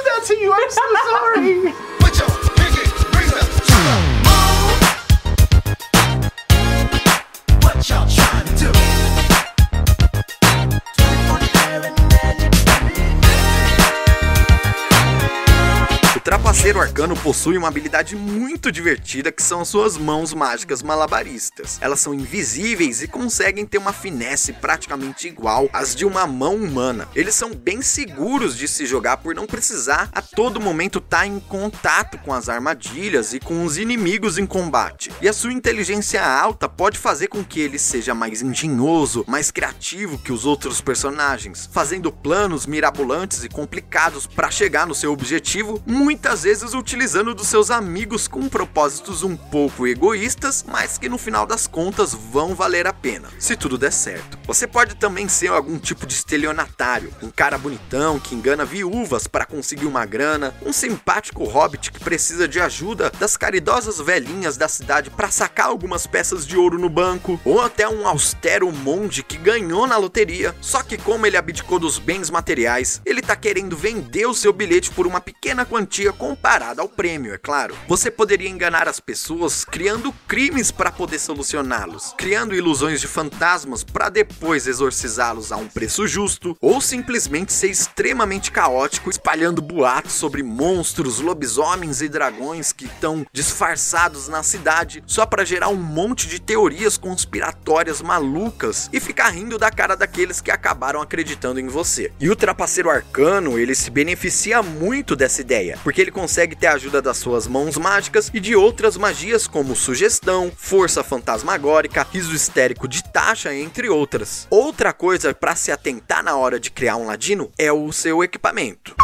trapaceiro 16.78 16.80
arcano 16.80 17.16
possui 17.16 17.58
uma 17.58 17.68
habilidade 17.68 18.14
muito 18.14 18.70
divertida 18.70 19.32
que 19.32 19.42
são 19.42 19.60
as 19.60 19.68
suas 19.68 19.96
mãos 19.96 20.32
mágicas 20.32 20.82
malabaristas. 20.82 21.78
Elas 21.80 22.00
são 22.00 22.14
invisíveis 22.14 23.02
e 23.02 23.08
conseguem 23.08 23.66
ter 23.66 23.78
uma 23.78 23.92
finesse 23.92 24.52
praticamente 24.52 25.26
igual 25.26 25.68
às 25.72 25.94
de 25.94 26.04
uma 26.04 26.26
mão 26.26 26.54
humana. 26.54 27.08
Eles 27.14 27.34
são 27.34 27.52
bem 27.52 27.82
seguros 27.82 28.56
de 28.56 28.68
se 28.68 28.86
jogar 28.86 29.16
por 29.18 29.34
não 29.34 29.46
precisar 29.46 30.08
a 30.12 30.22
todo 30.22 30.60
momento 30.60 30.98
estar 30.98 31.26
em 31.26 31.40
contato 31.40 32.18
com 32.18 32.32
as 32.32 32.48
armadilhas 32.48 33.32
e 33.32 33.40
com 33.40 33.64
os 33.64 33.76
inimigos 33.76 34.38
em 34.38 34.46
combate. 34.46 35.10
E 35.20 35.28
a 35.28 35.32
sua 35.32 35.52
inteligência 35.52 36.24
alta 36.24 36.68
pode 36.68 36.98
fazer 36.98 37.28
com 37.28 37.44
que 37.44 37.60
ele 37.60 37.78
seja 37.78 38.14
mais 38.14 38.40
engenhoso, 38.40 39.24
mais 39.26 39.50
criativo 39.50 40.18
que 40.18 40.32
os 40.32 40.46
outros 40.46 40.80
personagens, 40.80 41.68
fazendo 41.72 42.12
planos 42.12 42.66
mirabolantes 42.66 43.42
e 43.42 43.48
complicados 43.48 44.26
para 44.26 44.50
chegar 44.50 44.86
no 44.86 44.94
seu 44.94 45.12
objetivo, 45.12 45.82
muitas 45.86 46.44
vezes 46.44 46.67
utilizando 46.74 47.34
dos 47.34 47.48
seus 47.48 47.70
amigos 47.70 48.28
com 48.28 48.48
propósitos 48.48 49.22
um 49.22 49.36
pouco 49.36 49.86
egoístas, 49.86 50.64
mas 50.66 50.98
que 50.98 51.08
no 51.08 51.16
final 51.16 51.46
das 51.46 51.66
contas 51.66 52.12
vão 52.12 52.54
valer 52.54 52.86
a 52.86 52.92
pena, 52.92 53.28
se 53.38 53.56
tudo 53.56 53.78
der 53.78 53.92
certo. 53.92 54.38
Você 54.46 54.66
pode 54.66 54.96
também 54.96 55.28
ser 55.28 55.48
algum 55.48 55.78
tipo 55.78 56.06
de 56.06 56.14
estelionatário, 56.14 57.12
um 57.22 57.30
cara 57.30 57.56
bonitão 57.56 58.18
que 58.18 58.34
engana 58.34 58.64
viúvas 58.64 59.26
para 59.26 59.46
conseguir 59.46 59.86
uma 59.86 60.04
grana, 60.04 60.54
um 60.64 60.72
simpático 60.72 61.44
hobbit 61.44 61.90
que 61.92 62.00
precisa 62.00 62.46
de 62.46 62.60
ajuda 62.60 63.10
das 63.18 63.36
caridosas 63.36 63.98
velhinhas 63.98 64.56
da 64.56 64.68
cidade 64.68 65.10
para 65.10 65.30
sacar 65.30 65.66
algumas 65.66 66.06
peças 66.06 66.46
de 66.46 66.56
ouro 66.56 66.78
no 66.78 66.88
banco, 66.88 67.40
ou 67.44 67.60
até 67.60 67.88
um 67.88 68.06
austero 68.06 68.70
monge 68.72 69.22
que 69.22 69.38
ganhou 69.38 69.86
na 69.86 69.96
loteria, 69.96 70.54
só 70.60 70.82
que 70.82 70.98
como 70.98 71.26
ele 71.26 71.36
abdicou 71.36 71.78
dos 71.78 71.98
bens 71.98 72.30
materiais, 72.30 73.00
ele 73.06 73.22
tá 73.22 73.34
querendo 73.34 73.76
vender 73.76 74.26
o 74.26 74.34
seu 74.34 74.52
bilhete 74.52 74.90
por 74.90 75.06
uma 75.06 75.20
pequena 75.20 75.64
quantia 75.64 76.12
comparada 76.12 76.57
ao 76.62 76.88
prêmio, 76.88 77.32
é 77.32 77.38
claro. 77.38 77.74
Você 77.86 78.10
poderia 78.10 78.48
enganar 78.48 78.88
as 78.88 79.00
pessoas 79.00 79.64
criando 79.64 80.12
crimes 80.26 80.70
para 80.70 80.90
poder 80.90 81.18
solucioná-los, 81.18 82.14
criando 82.18 82.54
ilusões 82.54 83.00
de 83.00 83.06
fantasmas 83.06 83.84
para 83.84 84.08
depois 84.08 84.66
exorcizá-los 84.66 85.52
a 85.52 85.56
um 85.56 85.68
preço 85.68 86.06
justo, 86.06 86.56
ou 86.60 86.80
simplesmente 86.80 87.52
ser 87.52 87.68
extremamente 87.68 88.50
caótico, 88.50 89.10
espalhando 89.10 89.62
boatos 89.62 90.12
sobre 90.12 90.42
monstros, 90.42 91.20
lobisomens 91.20 92.02
e 92.02 92.08
dragões 92.08 92.72
que 92.72 92.86
estão 92.86 93.24
disfarçados 93.32 94.28
na 94.28 94.42
cidade 94.42 95.02
só 95.06 95.24
para 95.24 95.44
gerar 95.44 95.68
um 95.68 95.76
monte 95.76 96.26
de 96.26 96.40
teorias 96.40 96.96
conspiratórias 96.96 98.02
malucas 98.02 98.90
e 98.92 99.00
ficar 99.00 99.30
rindo 99.30 99.58
da 99.58 99.70
cara 99.70 99.96
daqueles 99.96 100.40
que 100.40 100.50
acabaram 100.50 101.00
acreditando 101.00 101.60
em 101.60 101.68
você. 101.68 102.12
E 102.20 102.28
o 102.28 102.36
trapaceiro 102.36 102.90
arcano, 102.90 103.58
ele 103.58 103.74
se 103.74 103.90
beneficia 103.90 104.62
muito 104.62 105.14
dessa 105.14 105.40
ideia, 105.40 105.78
porque 105.82 106.00
ele 106.00 106.10
consegue 106.10 106.47
consegue 106.48 106.56
ter 106.56 106.66
a 106.68 106.74
ajuda 106.74 107.02
das 107.02 107.18
suas 107.18 107.46
mãos 107.46 107.76
mágicas 107.76 108.30
e 108.32 108.40
de 108.40 108.56
outras 108.56 108.96
magias 108.96 109.46
como 109.46 109.74
sugestão, 109.76 110.50
força 110.56 111.02
fantasmagórica, 111.02 112.06
riso 112.10 112.34
histérico 112.34 112.88
de 112.88 113.02
taxa, 113.02 113.54
entre 113.54 113.88
outras. 113.88 114.46
Outra 114.50 114.92
coisa 114.92 115.34
para 115.34 115.54
se 115.54 115.70
atentar 115.70 116.22
na 116.22 116.36
hora 116.36 116.58
de 116.58 116.70
criar 116.70 116.96
um 116.96 117.06
ladino 117.06 117.50
é 117.58 117.72
o 117.72 117.92
seu 117.92 118.22
equipamento. 118.22 118.94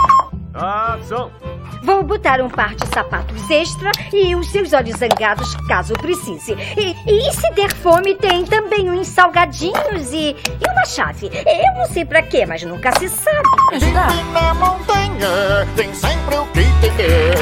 Ação! 0.55 1.54
Vou 1.85 2.03
botar 2.03 2.41
um 2.41 2.49
par 2.49 2.75
de 2.75 2.87
sapatos 2.89 3.51
extra 3.51 3.93
e 4.11 4.35
os 4.35 4.51
seus 4.51 4.73
olhos 4.73 4.97
zangados 4.97 5.55
caso 5.69 5.93
precise. 5.93 6.57
E, 6.79 6.97
e 7.07 7.31
se 7.31 7.51
der 7.53 7.75
fome, 7.75 8.15
tem 8.15 8.43
também 8.47 8.91
uns 8.91 9.07
salgadinhos 9.09 10.11
e, 10.11 10.35
e 10.35 10.71
uma 10.73 10.87
chave. 10.87 11.27
Eu 11.27 11.75
não 11.79 11.87
sei 11.87 12.07
pra 12.07 12.23
quê, 12.23 12.47
mas 12.47 12.63
nunca 12.63 12.91
se 12.99 13.11
sabe. 13.11 13.49
Vive 13.73 13.93
na 13.93 14.55
montanha, 14.55 15.69
tem 15.77 15.93
sempre 15.93 16.37
o 16.37 16.47
que 16.47 16.61
entender. 16.61 17.35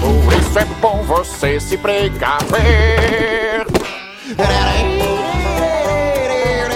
Por 0.00 0.32
isso 0.32 0.58
é 0.60 0.64
bom 0.80 1.02
você 1.02 1.58
se 1.58 1.76
precaver. 1.76 3.66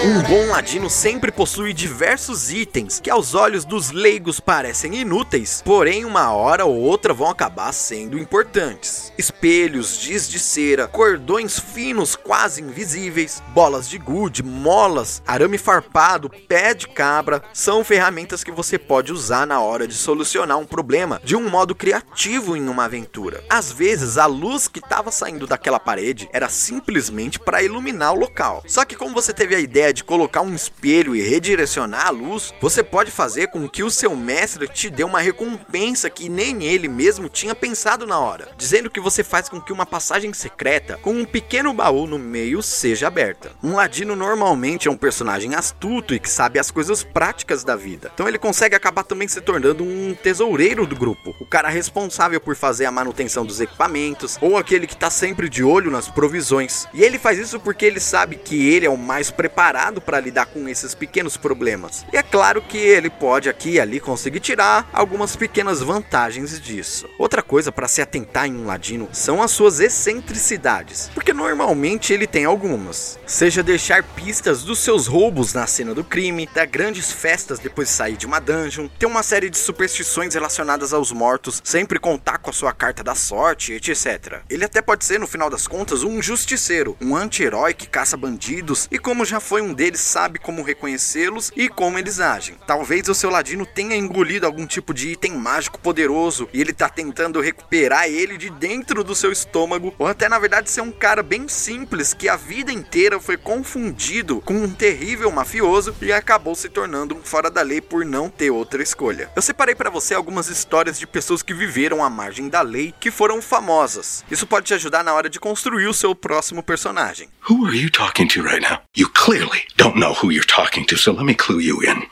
Um 0.05 0.21
bom 0.23 0.47
ladino 0.51 0.89
sempre 0.89 1.31
possui 1.31 1.71
diversos 1.71 2.51
itens 2.51 2.99
que 2.99 3.09
aos 3.09 3.33
olhos 3.33 3.63
dos 3.63 3.89
leigos 3.91 4.37
parecem 4.37 4.95
inúteis, 4.95 5.61
porém 5.63 6.03
uma 6.03 6.33
hora 6.33 6.65
ou 6.65 6.75
outra 6.75 7.13
vão 7.13 7.29
acabar 7.29 7.71
sendo 7.71 8.17
importantes. 8.17 9.13
Espelhos, 9.17 9.97
giz 9.97 10.27
de 10.27 10.39
cera, 10.39 10.89
cordões 10.89 11.57
finos 11.57 12.17
quase 12.17 12.61
invisíveis, 12.61 13.41
bolas 13.53 13.87
de 13.87 13.97
gude, 13.97 14.43
molas, 14.43 15.23
arame 15.25 15.57
farpado, 15.57 16.29
pé 16.49 16.73
de 16.73 16.89
cabra, 16.89 17.41
são 17.53 17.81
ferramentas 17.81 18.43
que 18.43 18.51
você 18.51 18.77
pode 18.77 19.13
usar 19.13 19.47
na 19.47 19.61
hora 19.61 19.87
de 19.87 19.93
solucionar 19.93 20.57
um 20.57 20.65
problema 20.65 21.21
de 21.23 21.33
um 21.33 21.49
modo 21.49 21.73
criativo 21.73 22.57
em 22.57 22.67
uma 22.67 22.83
aventura. 22.85 23.41
Às 23.49 23.71
vezes 23.71 24.17
a 24.17 24.25
luz 24.25 24.67
que 24.67 24.79
estava 24.79 25.11
saindo 25.11 25.47
daquela 25.47 25.79
parede 25.79 26.27
era 26.33 26.49
simplesmente 26.49 27.39
para 27.39 27.63
iluminar 27.63 28.11
o 28.11 28.19
local. 28.19 28.61
Só 28.67 28.83
que 28.83 28.97
como 28.97 29.15
você 29.15 29.31
teve 29.31 29.55
a 29.55 29.59
ideia 29.61 29.93
de 29.93 30.02
colocar 30.03 30.41
um 30.41 30.53
espelho 30.53 31.15
e 31.15 31.21
redirecionar 31.21 32.07
a 32.07 32.09
luz, 32.09 32.53
você 32.61 32.83
pode 32.83 33.09
fazer 33.11 33.47
com 33.47 33.67
que 33.67 33.83
o 33.83 33.89
seu 33.89 34.15
mestre 34.15 34.67
te 34.67 34.89
dê 34.89 35.03
uma 35.03 35.19
recompensa 35.19 36.09
que 36.09 36.29
nem 36.29 36.63
ele 36.63 36.87
mesmo 36.87 37.29
tinha 37.29 37.55
pensado 37.55 38.05
na 38.05 38.19
hora, 38.19 38.49
dizendo 38.57 38.89
que 38.89 38.99
você 38.99 39.23
faz 39.23 39.49
com 39.49 39.61
que 39.61 39.73
uma 39.73 39.85
passagem 39.85 40.33
secreta 40.33 40.99
com 41.01 41.13
um 41.13 41.25
pequeno 41.25 41.73
baú 41.73 42.05
no 42.05 42.19
meio 42.19 42.61
seja 42.61 43.07
aberta. 43.07 43.51
Um 43.63 43.75
ladino 43.75 44.15
normalmente 44.15 44.87
é 44.87 44.91
um 44.91 44.97
personagem 44.97 45.55
astuto 45.55 46.13
e 46.13 46.19
que 46.19 46.29
sabe 46.29 46.59
as 46.59 46.71
coisas 46.71 47.03
práticas 47.03 47.63
da 47.63 47.75
vida, 47.75 48.11
então 48.13 48.27
ele 48.27 48.37
consegue 48.37 48.75
acabar 48.75 49.03
também 49.03 49.27
se 49.27 49.41
tornando 49.41 49.83
um 49.83 50.15
tesoureiro 50.21 50.85
do 50.85 50.95
grupo, 50.95 51.35
o 51.39 51.45
cara 51.45 51.69
responsável 51.69 52.39
por 52.39 52.55
fazer 52.55 52.85
a 52.85 52.91
manutenção 52.91 53.45
dos 53.45 53.61
equipamentos 53.61 54.37
ou 54.41 54.57
aquele 54.57 54.87
que 54.87 54.97
tá 54.97 55.09
sempre 55.09 55.49
de 55.49 55.63
olho 55.63 55.91
nas 55.91 56.07
provisões. 56.07 56.87
E 56.93 57.03
ele 57.03 57.19
faz 57.19 57.37
isso 57.39 57.59
porque 57.59 57.85
ele 57.85 57.99
sabe 57.99 58.35
que 58.35 58.69
ele 58.69 58.85
é 58.85 58.89
o 58.89 58.97
mais 58.97 59.31
preparado 59.31 59.82
para 60.01 60.19
lidar 60.19 60.45
com 60.47 60.67
esses 60.67 60.95
pequenos 60.95 61.37
problemas. 61.37 62.05
E 62.13 62.17
é 62.17 62.23
claro 62.23 62.61
que 62.61 62.77
ele 62.77 63.09
pode 63.09 63.49
aqui 63.49 63.71
e 63.71 63.79
ali 63.79 63.99
conseguir 63.99 64.39
tirar 64.39 64.89
algumas 64.93 65.35
pequenas 65.35 65.81
vantagens 65.81 66.59
disso. 66.59 67.07
Outra 67.17 67.41
coisa 67.41 67.71
para 67.71 67.87
se 67.87 68.01
atentar 68.01 68.45
em 68.45 68.55
um 68.55 68.65
ladino 68.65 69.09
são 69.11 69.41
as 69.41 69.51
suas 69.51 69.79
excentricidades, 69.79 71.09
porque 71.13 71.33
normalmente 71.33 72.13
ele 72.13 72.27
tem 72.27 72.45
algumas. 72.45 73.19
Seja 73.25 73.63
deixar 73.63 74.03
pistas 74.03 74.63
dos 74.63 74.79
seus 74.79 75.07
roubos 75.07 75.53
na 75.53 75.67
cena 75.67 75.93
do 75.93 76.03
crime, 76.03 76.49
dar 76.53 76.65
grandes 76.65 77.11
festas 77.11 77.59
depois 77.59 77.87
de 77.87 77.93
sair 77.93 78.17
de 78.17 78.25
uma 78.25 78.39
dungeon, 78.39 78.87
ter 78.99 79.05
uma 79.05 79.23
série 79.23 79.49
de 79.49 79.57
superstições 79.57 80.33
relacionadas 80.33 80.93
aos 80.93 81.11
mortos, 81.11 81.61
sempre 81.63 81.99
contar 81.99 82.37
com 82.37 82.49
a 82.49 82.53
sua 82.53 82.73
carta 82.73 83.03
da 83.03 83.15
sorte, 83.15 83.73
etc. 83.73 84.41
Ele 84.49 84.65
até 84.65 84.81
pode 84.81 85.05
ser, 85.05 85.19
no 85.19 85.27
final 85.27 85.49
das 85.49 85.67
contas, 85.67 86.03
um 86.03 86.21
justiceiro, 86.21 86.97
um 87.01 87.15
anti-herói 87.15 87.73
que 87.73 87.87
caça 87.87 88.15
bandidos 88.15 88.87
e 88.91 88.99
como 88.99 89.25
já 89.25 89.39
foi 89.39 89.61
um 89.61 89.72
deles 89.73 90.01
sabe 90.01 90.39
como 90.39 90.63
reconhecê-los 90.63 91.51
e 91.55 91.67
como 91.67 91.97
eles 91.97 92.19
agem. 92.19 92.55
Talvez 92.67 93.07
o 93.07 93.15
seu 93.15 93.29
ladino 93.29 93.65
tenha 93.65 93.95
engolido 93.95 94.45
algum 94.45 94.65
tipo 94.65 94.93
de 94.93 95.09
item 95.09 95.33
mágico 95.33 95.79
poderoso 95.79 96.47
e 96.53 96.61
ele 96.61 96.73
tá 96.73 96.89
tentando 96.89 97.41
recuperar 97.41 98.07
ele 98.07 98.37
de 98.37 98.49
dentro 98.49 99.03
do 99.03 99.15
seu 99.15 99.31
estômago, 99.31 99.93
ou 99.97 100.07
até 100.07 100.29
na 100.29 100.39
verdade 100.39 100.69
ser 100.69 100.81
um 100.81 100.91
cara 100.91 101.23
bem 101.23 101.47
simples 101.47 102.13
que 102.13 102.29
a 102.29 102.35
vida 102.35 102.71
inteira 102.71 103.19
foi 103.19 103.37
confundido 103.37 104.41
com 104.41 104.53
um 104.53 104.69
terrível 104.69 105.31
mafioso 105.31 105.95
e 106.01 106.11
acabou 106.11 106.55
se 106.55 106.69
tornando 106.69 107.15
um 107.15 107.23
fora 107.23 107.49
da 107.49 107.61
lei 107.61 107.81
por 107.81 108.05
não 108.05 108.29
ter 108.29 108.51
outra 108.51 108.83
escolha. 108.83 109.29
Eu 109.35 109.41
separei 109.41 109.75
para 109.75 109.89
você 109.89 110.13
algumas 110.13 110.47
histórias 110.47 110.99
de 110.99 111.07
pessoas 111.07 111.41
que 111.41 111.53
viveram 111.53 112.03
à 112.03 112.09
margem 112.09 112.49
da 112.49 112.61
lei 112.61 112.93
que 112.99 113.11
foram 113.11 113.41
famosas. 113.41 114.23
Isso 114.29 114.47
pode 114.47 114.67
te 114.67 114.73
ajudar 114.73 115.03
na 115.03 115.13
hora 115.13 115.29
de 115.29 115.39
construir 115.39 115.87
o 115.87 115.93
seu 115.93 116.13
próximo 116.15 116.61
personagem. 116.61 117.29
Who 117.47 117.65
are 117.65 117.73
you 117.73 117.89
talking 117.89 118.29
to 118.29 118.41
right 118.41 118.61
now? 118.61 118.83
You 118.95 119.07
clearly 119.09 119.63
don't 119.75 119.97
know 119.97 120.13
who 120.13 120.29
you're 120.29 120.43
talking 120.45 120.85
to, 120.85 120.95
so 120.95 121.11
let 121.11 121.25
me 121.25 121.33
clue 121.33 121.59
you 121.59 121.81
in. 121.81 122.03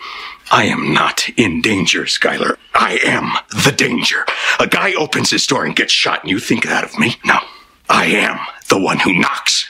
I 0.51 0.65
am 0.65 0.91
not 0.91 1.29
in 1.37 1.61
danger, 1.61 2.01
Skylar. 2.01 2.57
I 2.73 2.99
am 3.01 3.31
the 3.63 3.71
danger. 3.71 4.25
A 4.59 4.67
guy 4.67 4.93
opens 4.93 5.29
his 5.29 5.47
door 5.47 5.63
and 5.63 5.73
gets 5.73 5.93
shot, 5.93 6.21
and 6.21 6.29
you 6.29 6.39
think 6.39 6.65
that 6.65 6.83
of 6.83 6.99
me? 6.99 7.15
No. 7.23 7.39
I 7.87 8.07
am 8.07 8.39
the 8.67 8.77
one 8.77 8.99
who 8.99 9.13
knocks. 9.13 9.69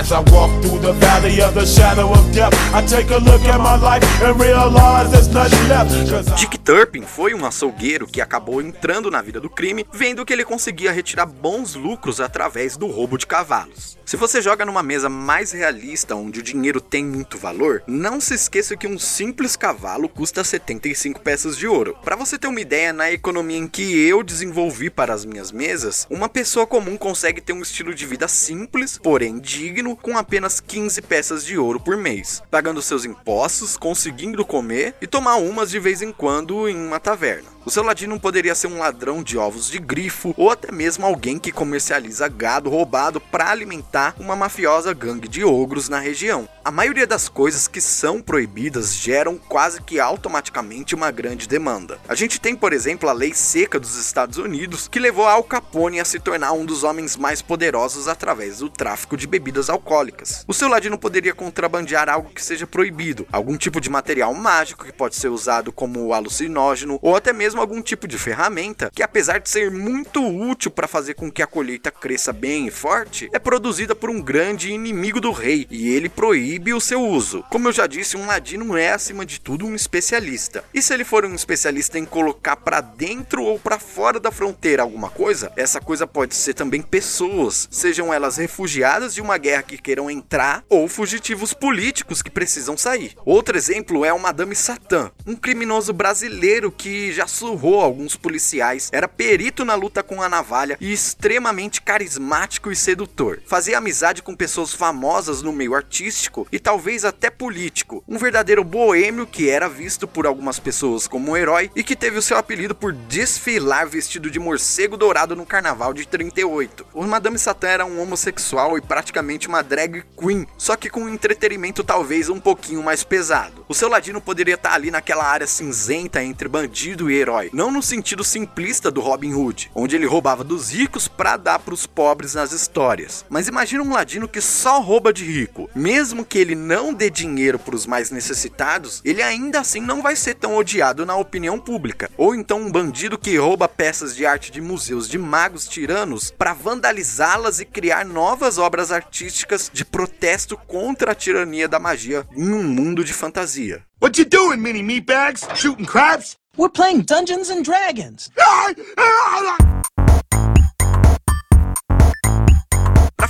As 0.00 0.12
I 0.12 0.20
walk 0.32 0.50
through 0.62 0.80
the 0.80 0.94
valley 0.94 1.42
of 1.42 1.52
the 1.52 1.66
shadow 1.66 2.10
of 2.10 2.32
death, 2.32 2.54
I 2.74 2.80
take 2.80 3.10
a 3.10 3.18
look 3.18 3.44
at 3.44 3.60
my 3.60 3.76
life 3.76 4.02
and 4.22 4.40
realize 4.40 5.10
there's 5.10 5.28
nothing 5.28 5.68
left. 5.68 5.92
Dick 6.40 6.56
Turpin 6.64 7.02
foi 7.02 7.34
um 7.34 7.44
açougueiro 7.44 8.06
que 8.06 8.22
acabou 8.22 8.62
entrando 8.62 9.10
na 9.10 9.20
vida 9.20 9.38
do 9.38 9.50
crime, 9.50 9.84
vendo 9.92 10.24
que 10.24 10.32
ele 10.32 10.42
conseguia 10.42 10.90
retirar 10.90 11.26
bons 11.26 11.74
lucros 11.74 12.18
através 12.18 12.78
do 12.78 12.86
roubo 12.86 13.18
de 13.18 13.26
cavalos. 13.26 13.99
Se 14.10 14.16
você 14.16 14.42
joga 14.42 14.66
numa 14.66 14.82
mesa 14.82 15.08
mais 15.08 15.52
realista, 15.52 16.16
onde 16.16 16.40
o 16.40 16.42
dinheiro 16.42 16.80
tem 16.80 17.04
muito 17.04 17.38
valor, 17.38 17.80
não 17.86 18.20
se 18.20 18.34
esqueça 18.34 18.76
que 18.76 18.88
um 18.88 18.98
simples 18.98 19.54
cavalo 19.54 20.08
custa 20.08 20.42
75 20.42 21.20
peças 21.20 21.56
de 21.56 21.68
ouro. 21.68 21.96
Para 22.02 22.16
você 22.16 22.36
ter 22.36 22.48
uma 22.48 22.60
ideia, 22.60 22.92
na 22.92 23.12
economia 23.12 23.56
em 23.56 23.68
que 23.68 24.04
eu 24.08 24.24
desenvolvi 24.24 24.90
para 24.90 25.14
as 25.14 25.24
minhas 25.24 25.52
mesas, 25.52 26.08
uma 26.10 26.28
pessoa 26.28 26.66
comum 26.66 26.96
consegue 26.96 27.40
ter 27.40 27.52
um 27.52 27.62
estilo 27.62 27.94
de 27.94 28.04
vida 28.04 28.26
simples, 28.26 28.98
porém 28.98 29.38
digno, 29.38 29.94
com 29.94 30.18
apenas 30.18 30.58
15 30.58 31.02
peças 31.02 31.44
de 31.44 31.56
ouro 31.56 31.78
por 31.78 31.96
mês, 31.96 32.42
pagando 32.50 32.82
seus 32.82 33.04
impostos, 33.04 33.76
conseguindo 33.76 34.44
comer 34.44 34.92
e 35.00 35.06
tomar 35.06 35.36
umas 35.36 35.70
de 35.70 35.78
vez 35.78 36.02
em 36.02 36.10
quando 36.10 36.68
em 36.68 36.74
uma 36.74 36.98
taverna. 36.98 37.48
O 37.64 37.70
seu 37.70 37.82
ladino 37.82 38.18
poderia 38.18 38.54
ser 38.54 38.68
um 38.68 38.78
ladrão 38.78 39.22
de 39.22 39.36
ovos 39.36 39.70
de 39.70 39.78
grifo 39.78 40.34
ou 40.36 40.50
até 40.50 40.72
mesmo 40.72 41.04
alguém 41.04 41.38
que 41.38 41.52
comercializa 41.52 42.26
gado 42.26 42.70
roubado 42.70 43.20
para 43.20 43.50
alimentar 43.50 43.99
uma 44.18 44.34
mafiosa 44.34 44.92
gangue 44.92 45.28
de 45.28 45.44
ogros 45.44 45.88
na 45.88 45.98
região. 45.98 46.48
A 46.64 46.70
maioria 46.70 47.06
das 47.06 47.28
coisas 47.28 47.66
que 47.66 47.80
são 47.80 48.20
proibidas 48.20 48.94
geram 48.94 49.38
quase 49.38 49.80
que 49.82 49.98
automaticamente 49.98 50.94
uma 50.94 51.10
grande 51.10 51.48
demanda. 51.48 51.98
A 52.08 52.14
gente 52.14 52.40
tem, 52.40 52.54
por 52.54 52.72
exemplo, 52.72 53.08
a 53.08 53.12
lei 53.12 53.32
seca 53.34 53.80
dos 53.80 53.96
Estados 53.96 54.38
Unidos, 54.38 54.86
que 54.86 54.98
levou 54.98 55.26
Al 55.26 55.42
Capone 55.42 56.00
a 56.00 56.04
se 56.04 56.20
tornar 56.20 56.52
um 56.52 56.64
dos 56.64 56.84
homens 56.84 57.16
mais 57.16 57.42
poderosos 57.42 58.08
através 58.08 58.58
do 58.58 58.68
tráfico 58.68 59.16
de 59.16 59.26
bebidas 59.26 59.70
alcoólicas. 59.70 60.44
O 60.46 60.54
seu 60.54 60.68
ladino 60.68 60.98
poderia 60.98 61.34
contrabandear 61.34 62.08
algo 62.08 62.30
que 62.30 62.44
seja 62.44 62.66
proibido, 62.66 63.26
algum 63.32 63.56
tipo 63.56 63.80
de 63.80 63.90
material 63.90 64.34
mágico 64.34 64.84
que 64.84 64.92
pode 64.92 65.16
ser 65.16 65.28
usado 65.28 65.72
como 65.72 66.12
alucinógeno 66.12 66.98
ou 67.02 67.16
até 67.16 67.32
mesmo 67.32 67.60
algum 67.60 67.82
tipo 67.82 68.06
de 68.06 68.18
ferramenta 68.18 68.90
que, 68.94 69.02
apesar 69.02 69.38
de 69.38 69.48
ser 69.48 69.70
muito 69.70 70.24
útil 70.24 70.70
para 70.70 70.88
fazer 70.88 71.14
com 71.14 71.30
que 71.30 71.42
a 71.42 71.46
colheita 71.46 71.90
cresça 71.90 72.32
bem 72.32 72.66
e 72.66 72.70
forte, 72.70 73.28
é 73.32 73.38
produzida 73.38 73.89
por 73.94 74.10
um 74.10 74.20
grande 74.20 74.72
inimigo 74.72 75.20
do 75.20 75.32
rei 75.32 75.66
e 75.70 75.88
ele 75.88 76.08
proíbe 76.08 76.72
o 76.74 76.80
seu 76.80 77.02
uso. 77.02 77.44
Como 77.50 77.68
eu 77.68 77.72
já 77.72 77.86
disse, 77.86 78.16
um 78.16 78.26
ladino 78.26 78.76
é 78.76 78.92
acima 78.92 79.24
de 79.24 79.40
tudo 79.40 79.66
um 79.66 79.74
especialista. 79.74 80.64
E 80.72 80.82
se 80.82 80.92
ele 80.92 81.04
for 81.04 81.24
um 81.24 81.34
especialista 81.34 81.98
em 81.98 82.04
colocar 82.04 82.56
para 82.56 82.80
dentro 82.80 83.42
ou 83.42 83.58
para 83.58 83.78
fora 83.78 84.18
da 84.18 84.30
fronteira 84.30 84.82
alguma 84.82 85.10
coisa, 85.10 85.52
essa 85.56 85.80
coisa 85.80 86.06
pode 86.06 86.34
ser 86.34 86.54
também 86.54 86.82
pessoas, 86.82 87.68
sejam 87.70 88.12
elas 88.12 88.36
refugiadas 88.36 89.14
de 89.14 89.20
uma 89.20 89.38
guerra 89.38 89.62
que 89.62 89.78
queiram 89.78 90.10
entrar 90.10 90.64
ou 90.68 90.88
fugitivos 90.88 91.52
políticos 91.52 92.22
que 92.22 92.30
precisam 92.30 92.76
sair. 92.76 93.14
Outro 93.24 93.56
exemplo 93.56 94.04
é 94.04 94.12
o 94.12 94.18
Madame 94.18 94.54
Satã, 94.54 95.10
um 95.26 95.36
criminoso 95.36 95.92
brasileiro 95.92 96.70
que 96.70 97.12
já 97.12 97.26
sussurrou 97.26 97.80
a 97.80 97.84
alguns 97.84 98.16
policiais, 98.16 98.88
era 98.92 99.08
perito 99.08 99.64
na 99.64 99.74
luta 99.74 100.02
com 100.02 100.22
a 100.22 100.28
navalha 100.28 100.76
e 100.80 100.92
extremamente 100.92 101.82
carismático 101.82 102.70
e 102.70 102.76
sedutor. 102.76 103.40
Fazia 103.46 103.69
amizade 103.74 104.22
com 104.22 104.34
pessoas 104.34 104.72
famosas 104.72 105.42
no 105.42 105.52
meio 105.52 105.74
artístico 105.74 106.46
e 106.50 106.58
talvez 106.58 107.04
até 107.04 107.30
político. 107.30 108.02
Um 108.08 108.18
verdadeiro 108.18 108.64
boêmio 108.64 109.26
que 109.26 109.48
era 109.48 109.68
visto 109.68 110.06
por 110.06 110.26
algumas 110.26 110.58
pessoas 110.58 111.06
como 111.06 111.32
um 111.32 111.36
herói 111.36 111.70
e 111.74 111.82
que 111.82 111.96
teve 111.96 112.18
o 112.18 112.22
seu 112.22 112.36
apelido 112.36 112.74
por 112.74 112.92
desfilar 112.92 113.88
vestido 113.88 114.30
de 114.30 114.38
morcego 114.38 114.96
dourado 114.96 115.36
no 115.36 115.46
carnaval 115.46 115.92
de 115.92 116.06
38. 116.06 116.86
O 116.94 117.06
Madame 117.06 117.38
Satã 117.38 117.68
era 117.68 117.86
um 117.86 118.00
homossexual 118.00 118.76
e 118.76 118.80
praticamente 118.80 119.48
uma 119.48 119.62
drag 119.62 120.02
queen, 120.16 120.46
só 120.56 120.76
que 120.76 120.90
com 120.90 121.02
um 121.02 121.08
entretenimento 121.08 121.84
talvez 121.84 122.28
um 122.28 122.40
pouquinho 122.40 122.82
mais 122.82 123.04
pesado. 123.04 123.64
O 123.68 123.74
seu 123.74 123.88
ladino 123.88 124.20
poderia 124.20 124.54
estar 124.54 124.74
ali 124.74 124.90
naquela 124.90 125.24
área 125.24 125.46
cinzenta 125.46 126.22
entre 126.22 126.48
bandido 126.48 127.10
e 127.10 127.16
herói, 127.16 127.50
não 127.52 127.70
no 127.70 127.82
sentido 127.82 128.24
simplista 128.24 128.90
do 128.90 129.00
Robin 129.00 129.34
Hood, 129.34 129.70
onde 129.74 129.96
ele 129.96 130.06
roubava 130.06 130.44
dos 130.44 130.70
ricos 130.70 131.08
para 131.08 131.36
dar 131.36 131.58
para 131.58 131.74
os 131.74 131.86
pobres 131.86 132.34
nas 132.34 132.52
histórias. 132.52 133.24
Mas 133.28 133.48
imagina 133.60 133.82
um 133.82 133.92
ladino 133.92 134.26
que 134.26 134.40
só 134.40 134.80
rouba 134.80 135.12
de 135.12 135.22
rico, 135.22 135.68
mesmo 135.74 136.24
que 136.24 136.38
ele 136.38 136.54
não 136.54 136.94
dê 136.94 137.10
dinheiro 137.10 137.58
para 137.58 137.74
os 137.74 137.84
mais 137.84 138.10
necessitados, 138.10 139.02
ele 139.04 139.22
ainda 139.22 139.60
assim 139.60 139.82
não 139.82 140.00
vai 140.00 140.16
ser 140.16 140.34
tão 140.34 140.56
odiado 140.56 141.04
na 141.04 141.14
opinião 141.14 141.58
pública. 141.58 142.10
Ou 142.16 142.34
então 142.34 142.58
um 142.58 142.72
bandido 142.72 143.18
que 143.18 143.36
rouba 143.36 143.68
peças 143.68 144.16
de 144.16 144.24
arte 144.24 144.50
de 144.50 144.62
museus 144.62 145.06
de 145.06 145.18
magos 145.18 145.68
tiranos 145.68 146.30
para 146.30 146.54
vandalizá-las 146.54 147.60
e 147.60 147.66
criar 147.66 148.06
novas 148.06 148.56
obras 148.56 148.90
artísticas 148.90 149.70
de 149.70 149.84
protesto 149.84 150.56
contra 150.56 151.12
a 151.12 151.14
tirania 151.14 151.68
da 151.68 151.78
magia 151.78 152.26
em 152.34 152.54
um 152.54 152.62
mundo 152.62 153.04
de 153.04 153.12
fantasia. 153.12 153.82
What 154.00 154.18
you 154.18 154.26
doing, 154.26 154.56
mini 154.56 154.82
meatbags? 154.82 155.46
Shooting 155.54 155.84
craps? 155.84 156.38
We're 156.56 156.72
playing 156.72 157.02
Dungeons 157.02 157.50
and 157.50 157.62
Dragons. 157.62 158.30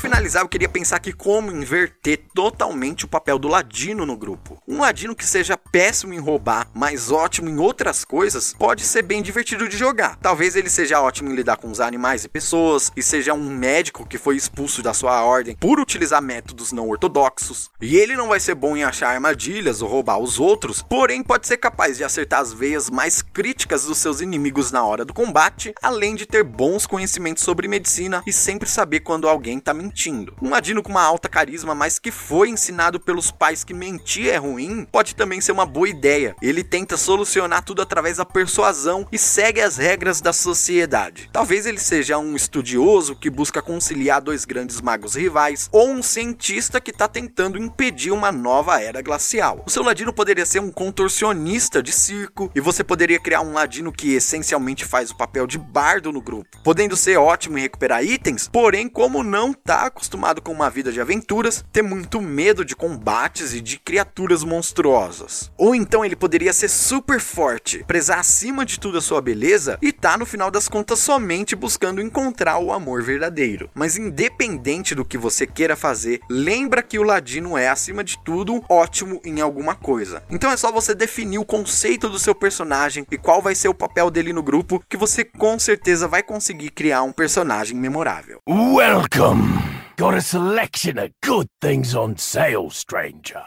Finalizar, 0.01 0.43
eu 0.43 0.49
queria 0.49 0.69
pensar 0.69 0.97
aqui 0.97 1.13
como 1.13 1.53
inverter 1.53 2.23
totalmente 2.35 3.05
o 3.05 3.09
papel 3.09 3.39
do 3.39 3.49
ladino 3.49 4.07
no 4.07 4.17
grupo. 4.17 4.61
Um 4.67 4.81
ladino 4.81 5.15
que 5.15 5.25
seja 5.25 5.57
péssimo 5.57 6.15
em 6.15 6.19
roubar, 6.19 6.70
mas 6.81 7.11
ótimo 7.11 7.51
em 7.51 7.59
outras 7.59 8.07
coisas, 8.07 8.55
pode 8.59 8.85
ser 8.85 9.03
bem 9.03 9.21
divertido 9.21 9.69
de 9.69 9.77
jogar. 9.77 10.17
Talvez 10.17 10.57
ele 10.57 10.71
seja 10.71 11.03
ótimo 11.03 11.31
em 11.31 11.35
lidar 11.35 11.59
com 11.59 11.71
os 11.71 11.79
animais 11.79 12.25
e 12.25 12.29
pessoas, 12.29 12.91
e 12.97 13.03
seja 13.03 13.35
um 13.35 13.51
médico 13.51 14.07
que 14.07 14.17
foi 14.17 14.35
expulso 14.35 14.83
da 14.83 14.95
sua 14.95 15.23
ordem 15.23 15.55
por 15.57 15.79
utilizar 15.79 16.23
métodos 16.23 16.73
não 16.73 16.89
ortodoxos. 16.89 17.69
E 17.83 17.99
ele 17.99 18.17
não 18.17 18.29
vai 18.29 18.41
ser 18.41 18.55
bom 18.55 18.75
em 18.75 18.83
achar 18.83 19.11
armadilhas 19.11 19.83
ou 19.83 19.91
roubar 19.91 20.19
os 20.21 20.41
outros, 20.41 20.81
porém 20.81 21.23
pode 21.23 21.47
ser 21.47 21.59
capaz 21.59 21.99
de 21.99 22.05
acertar 22.05 22.41
as 22.41 22.51
veias 22.51 22.89
mais 22.89 23.21
críticas 23.21 23.85
dos 23.85 23.99
seus 23.99 24.23
inimigos 24.23 24.73
na 24.73 24.83
hora 24.83 25.05
do 25.05 25.13
combate, 25.13 25.75
além 25.83 26.15
de 26.15 26.25
ter 26.25 26.43
bons 26.43 26.87
conhecimentos 26.87 27.45
sobre 27.45 27.69
medicina 27.69 28.23
e 28.27 28.33
sempre 28.33 28.67
saber 28.67 29.01
quando 29.01 29.29
alguém 29.29 29.61
tá 29.61 29.75
mentindo. 29.75 30.35
Um 30.41 30.49
ladino 30.49 30.83
com 30.83 30.89
uma 30.91 31.05
alta 31.05 31.29
carisma, 31.29 31.75
mas 31.75 31.99
que 31.99 32.11
foi 32.11 32.49
ensinado 32.49 32.99
pelos 32.99 33.31
pais 33.31 33.65
que 33.65 33.75
mentir 33.75 34.29
é 34.29 34.39
ruim, 34.39 34.89
pode 34.91 35.15
também 35.15 35.43
ser 35.43 35.53
uma 35.53 35.67
boa 35.67 35.87
ideia. 35.87 36.35
Ele 36.41 36.70
tenta 36.71 36.97
solucionar 36.97 37.65
tudo 37.65 37.83
através 37.83 38.19
da 38.19 38.25
persuasão 38.25 39.07
e 39.11 39.19
segue 39.19 39.61
as 39.61 39.77
regras 39.77 40.21
da 40.21 40.33
sociedade. 40.33 41.29
Talvez 41.33 41.67
ele 41.67 41.81
seja 41.81 42.17
um 42.17 42.37
estudioso 42.37 43.17
que 43.17 43.29
busca 43.29 43.61
conciliar 43.61 44.23
dois 44.23 44.45
grandes 44.45 44.81
magos 44.81 45.17
rivais, 45.17 45.69
ou 45.73 45.91
um 45.91 46.03
cientista 46.03 46.81
que 46.81 46.93
está 46.93 47.09
tentando 47.09 47.59
impedir 47.59 48.13
uma 48.13 48.31
nova 48.31 48.81
era 48.81 49.03
glacial. 49.03 49.65
O 49.67 49.71
seu 49.71 49.83
ladino 49.83 50.13
poderia 50.13 50.47
ser 50.47 50.61
um 50.61 50.71
contorcionista 50.71 51.83
de 51.83 51.91
circo, 51.91 52.51
e 52.55 52.61
você 52.61 52.85
poderia 52.85 53.19
criar 53.19 53.41
um 53.41 53.53
ladino 53.53 53.93
que 53.93 54.15
essencialmente 54.15 54.85
faz 54.85 55.11
o 55.11 55.17
papel 55.17 55.47
de 55.49 55.59
bardo 55.59 56.13
no 56.13 56.23
grupo, 56.23 56.59
podendo 56.63 56.97
ser 56.97 57.17
ótimo 57.19 57.59
em 57.59 57.63
recuperar 57.63 58.05
itens, 58.05 58.49
porém, 58.49 58.89
como 58.89 59.25
não 59.25 59.53
tá 59.53 59.87
acostumado 59.87 60.41
com 60.41 60.53
uma 60.53 60.71
vida 60.71 60.93
de 60.93 61.01
aventuras, 61.01 61.65
ter 61.73 61.83
muito 61.83 62.21
medo 62.21 62.65
de 62.65 62.77
combates 62.77 63.55
e 63.55 63.61
de 63.61 63.79
criaturas 63.79 64.45
monstruosas. 64.45 65.51
Ou 65.59 65.75
então 65.75 66.05
ele 66.05 66.15
poderia 66.15 66.53
ser 66.61 66.69
super 66.69 67.21
forte, 67.21 67.83
prezar 67.87 68.19
acima 68.19 68.67
de 68.67 68.79
tudo 68.79 68.99
a 68.99 69.01
sua 69.01 69.23
beleza 69.23 69.79
e 69.81 69.93
tá 69.93 70.19
no 70.19 70.27
final 70.27 70.51
das 70.51 70.69
contas 70.69 70.99
somente 70.99 71.57
buscando 71.57 72.03
encontrar 72.03 72.59
o 72.59 72.71
amor 72.71 73.03
verdadeiro. 73.03 73.71
Mas 73.75 73.97
independente 73.97 74.95
do 74.95 75.05
que 75.05 75.17
você 75.17 75.47
queira 75.47 75.75
fazer, 75.75 76.21
lembra 76.29 76.83
que 76.83 76.99
o 76.99 77.03
ladino 77.03 77.57
é 77.57 77.69
acima 77.69 78.05
de 78.05 78.19
tudo 78.23 78.63
ótimo 78.69 79.23
em 79.25 79.41
alguma 79.41 79.75
coisa. 79.75 80.23
Então 80.29 80.51
é 80.51 80.57
só 80.57 80.71
você 80.71 80.95
definir 80.95 81.39
o 81.39 81.47
conceito 81.47 82.11
do 82.11 82.19
seu 82.19 82.35
personagem 82.35 83.07
e 83.11 83.17
qual 83.17 83.41
vai 83.41 83.55
ser 83.55 83.69
o 83.69 83.75
papel 83.75 84.11
dele 84.11 84.33
no 84.33 84.43
grupo 84.43 84.83
que 84.87 84.99
você 84.99 85.25
com 85.25 85.59
certeza 85.59 86.07
vai 86.07 86.23
conseguir 86.23 86.71
criar 86.71 87.03
um 87.03 87.13
personagem 87.13 87.77
memorável. 87.77 88.39
Welcome. 88.47 89.63
Got 89.97 90.15
a 90.15 90.21
selection 90.21 90.99
of 90.99 91.11
good 91.25 91.47
things 91.63 91.95
on 91.95 92.19
sale, 92.19 92.71
stranger. 92.71 93.45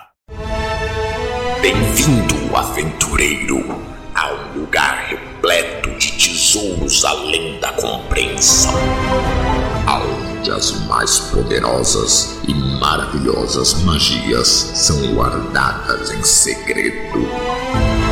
Bem-vindo, 1.64 2.54
aventureiro, 2.54 3.82
a 4.14 4.34
um 4.34 4.60
lugar 4.60 5.08
repleto 5.08 5.92
de 5.98 6.12
tesouros 6.12 7.06
além 7.06 7.58
da 7.62 7.72
compreensão. 7.72 8.74
Onde 9.88 10.52
as 10.52 10.72
mais 10.88 11.20
poderosas 11.20 12.38
e 12.46 12.54
maravilhosas 12.54 13.82
magias 13.84 14.72
são 14.74 15.14
guardadas 15.14 16.12
em 16.12 16.22
segredo. 16.22 17.26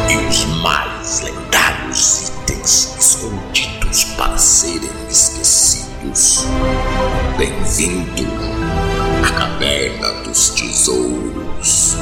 E 0.09 0.15
os 0.29 0.45
mais 0.61 1.19
lendários 1.19 2.29
itens 2.29 2.95
escondidos 2.97 4.05
para 4.15 4.37
serem 4.37 4.89
esquecidos. 5.09 6.45
Bem-vindo 7.37 8.31
à 9.27 9.29
Caverna 9.29 10.23
dos 10.23 10.51
Tesouros. 10.51 11.97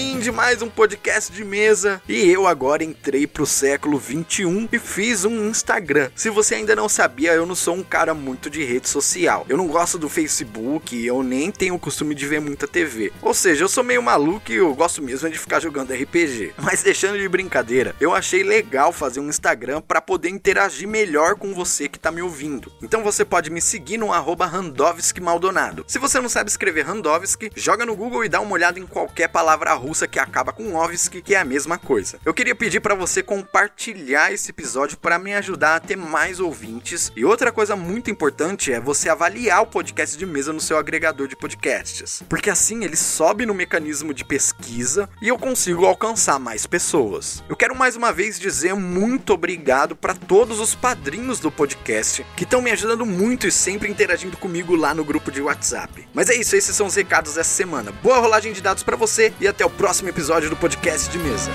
fim 0.00 0.18
de 0.18 0.32
mais 0.32 0.62
um 0.62 0.70
podcast 0.70 1.30
de 1.30 1.44
mesa 1.44 2.00
e 2.08 2.30
eu 2.30 2.46
agora 2.46 2.82
entrei 2.82 3.26
pro 3.26 3.44
século 3.44 3.98
21 3.98 4.66
e 4.72 4.78
fiz 4.78 5.26
um 5.26 5.50
Instagram. 5.50 6.10
Se 6.16 6.30
você 6.30 6.54
ainda 6.54 6.74
não 6.74 6.88
sabia, 6.88 7.34
eu 7.34 7.44
não 7.44 7.54
sou 7.54 7.74
um 7.74 7.82
cara 7.82 8.14
muito 8.14 8.48
de 8.48 8.64
rede 8.64 8.88
social. 8.88 9.44
Eu 9.46 9.58
não 9.58 9.66
gosto 9.66 9.98
do 9.98 10.08
Facebook, 10.08 10.96
eu 11.04 11.22
nem 11.22 11.50
tenho 11.50 11.74
o 11.74 11.78
costume 11.78 12.14
de 12.14 12.26
ver 12.26 12.40
muita 12.40 12.66
TV. 12.66 13.12
Ou 13.20 13.34
seja, 13.34 13.62
eu 13.62 13.68
sou 13.68 13.84
meio 13.84 14.02
maluco 14.02 14.50
e 14.50 14.54
eu 14.54 14.74
gosto 14.74 15.02
mesmo 15.02 15.28
de 15.28 15.38
ficar 15.38 15.60
jogando 15.60 15.92
RPG. 15.92 16.54
Mas 16.62 16.82
deixando 16.82 17.18
de 17.18 17.28
brincadeira, 17.28 17.94
eu 18.00 18.14
achei 18.14 18.42
legal 18.42 18.92
fazer 18.92 19.20
um 19.20 19.28
Instagram 19.28 19.82
para 19.82 20.00
poder 20.00 20.30
interagir 20.30 20.88
melhor 20.88 21.34
com 21.34 21.52
você 21.52 21.90
que 21.90 21.98
tá 21.98 22.10
me 22.10 22.22
ouvindo. 22.22 22.72
Então 22.82 23.02
você 23.02 23.22
pode 23.22 23.50
me 23.50 23.60
seguir 23.60 23.98
no 23.98 24.14
arroba 24.14 24.46
Randovski 24.46 25.20
Maldonado. 25.20 25.84
Se 25.86 25.98
você 25.98 26.18
não 26.20 26.28
sabe 26.30 26.48
escrever 26.48 26.86
Randovski, 26.86 27.50
joga 27.54 27.84
no 27.84 27.94
Google 27.94 28.24
e 28.24 28.30
dá 28.30 28.40
uma 28.40 28.54
olhada 28.54 28.80
em 28.80 28.86
qualquer 28.86 29.28
palavra 29.28 29.72
russa 29.90 30.06
que 30.06 30.20
acaba 30.20 30.52
com 30.52 30.76
Ovski, 30.76 31.20
que 31.20 31.34
é 31.34 31.40
a 31.40 31.44
mesma 31.44 31.76
coisa. 31.76 32.20
Eu 32.24 32.32
queria 32.32 32.54
pedir 32.54 32.78
para 32.78 32.94
você 32.94 33.24
compartilhar 33.24 34.32
esse 34.32 34.50
episódio 34.50 34.96
para 34.96 35.18
me 35.18 35.34
ajudar 35.34 35.74
a 35.74 35.80
ter 35.80 35.96
mais 35.96 36.38
ouvintes. 36.38 37.10
E 37.16 37.24
outra 37.24 37.50
coisa 37.50 37.74
muito 37.74 38.08
importante 38.08 38.72
é 38.72 38.78
você 38.78 39.08
avaliar 39.08 39.62
o 39.62 39.66
podcast 39.66 40.16
de 40.16 40.24
mesa 40.24 40.52
no 40.52 40.60
seu 40.60 40.78
agregador 40.78 41.26
de 41.26 41.34
podcasts, 41.34 42.22
porque 42.28 42.48
assim 42.48 42.84
ele 42.84 42.94
sobe 42.94 43.44
no 43.44 43.52
mecanismo 43.52 44.14
de 44.14 44.24
pesquisa 44.24 45.08
e 45.20 45.26
eu 45.26 45.36
consigo 45.36 45.84
alcançar 45.84 46.38
mais 46.38 46.66
pessoas. 46.66 47.42
Eu 47.48 47.56
quero 47.56 47.74
mais 47.74 47.96
uma 47.96 48.12
vez 48.12 48.38
dizer 48.38 48.74
muito 48.74 49.32
obrigado 49.32 49.96
para 49.96 50.14
todos 50.14 50.60
os 50.60 50.72
padrinhos 50.72 51.40
do 51.40 51.50
podcast 51.50 52.24
que 52.36 52.44
estão 52.44 52.62
me 52.62 52.70
ajudando 52.70 53.04
muito 53.04 53.48
e 53.48 53.50
sempre 53.50 53.90
interagindo 53.90 54.36
comigo 54.36 54.76
lá 54.76 54.94
no 54.94 55.04
grupo 55.04 55.32
de 55.32 55.42
WhatsApp. 55.42 56.06
Mas 56.14 56.30
é 56.30 56.36
isso, 56.36 56.54
esses 56.54 56.76
são 56.76 56.86
os 56.86 56.94
recados 56.94 57.34
dessa 57.34 57.50
semana. 57.50 57.90
Boa 57.90 58.18
rolagem 58.18 58.52
de 58.52 58.60
dados 58.60 58.84
para 58.84 58.96
você 58.96 59.32
e 59.40 59.48
até 59.48 59.66
o 59.66 59.69
próximo 59.70 60.08
episódio 60.08 60.50
do 60.50 60.56
podcast 60.56 61.10
de 61.10 61.18
mesa. 61.18 61.50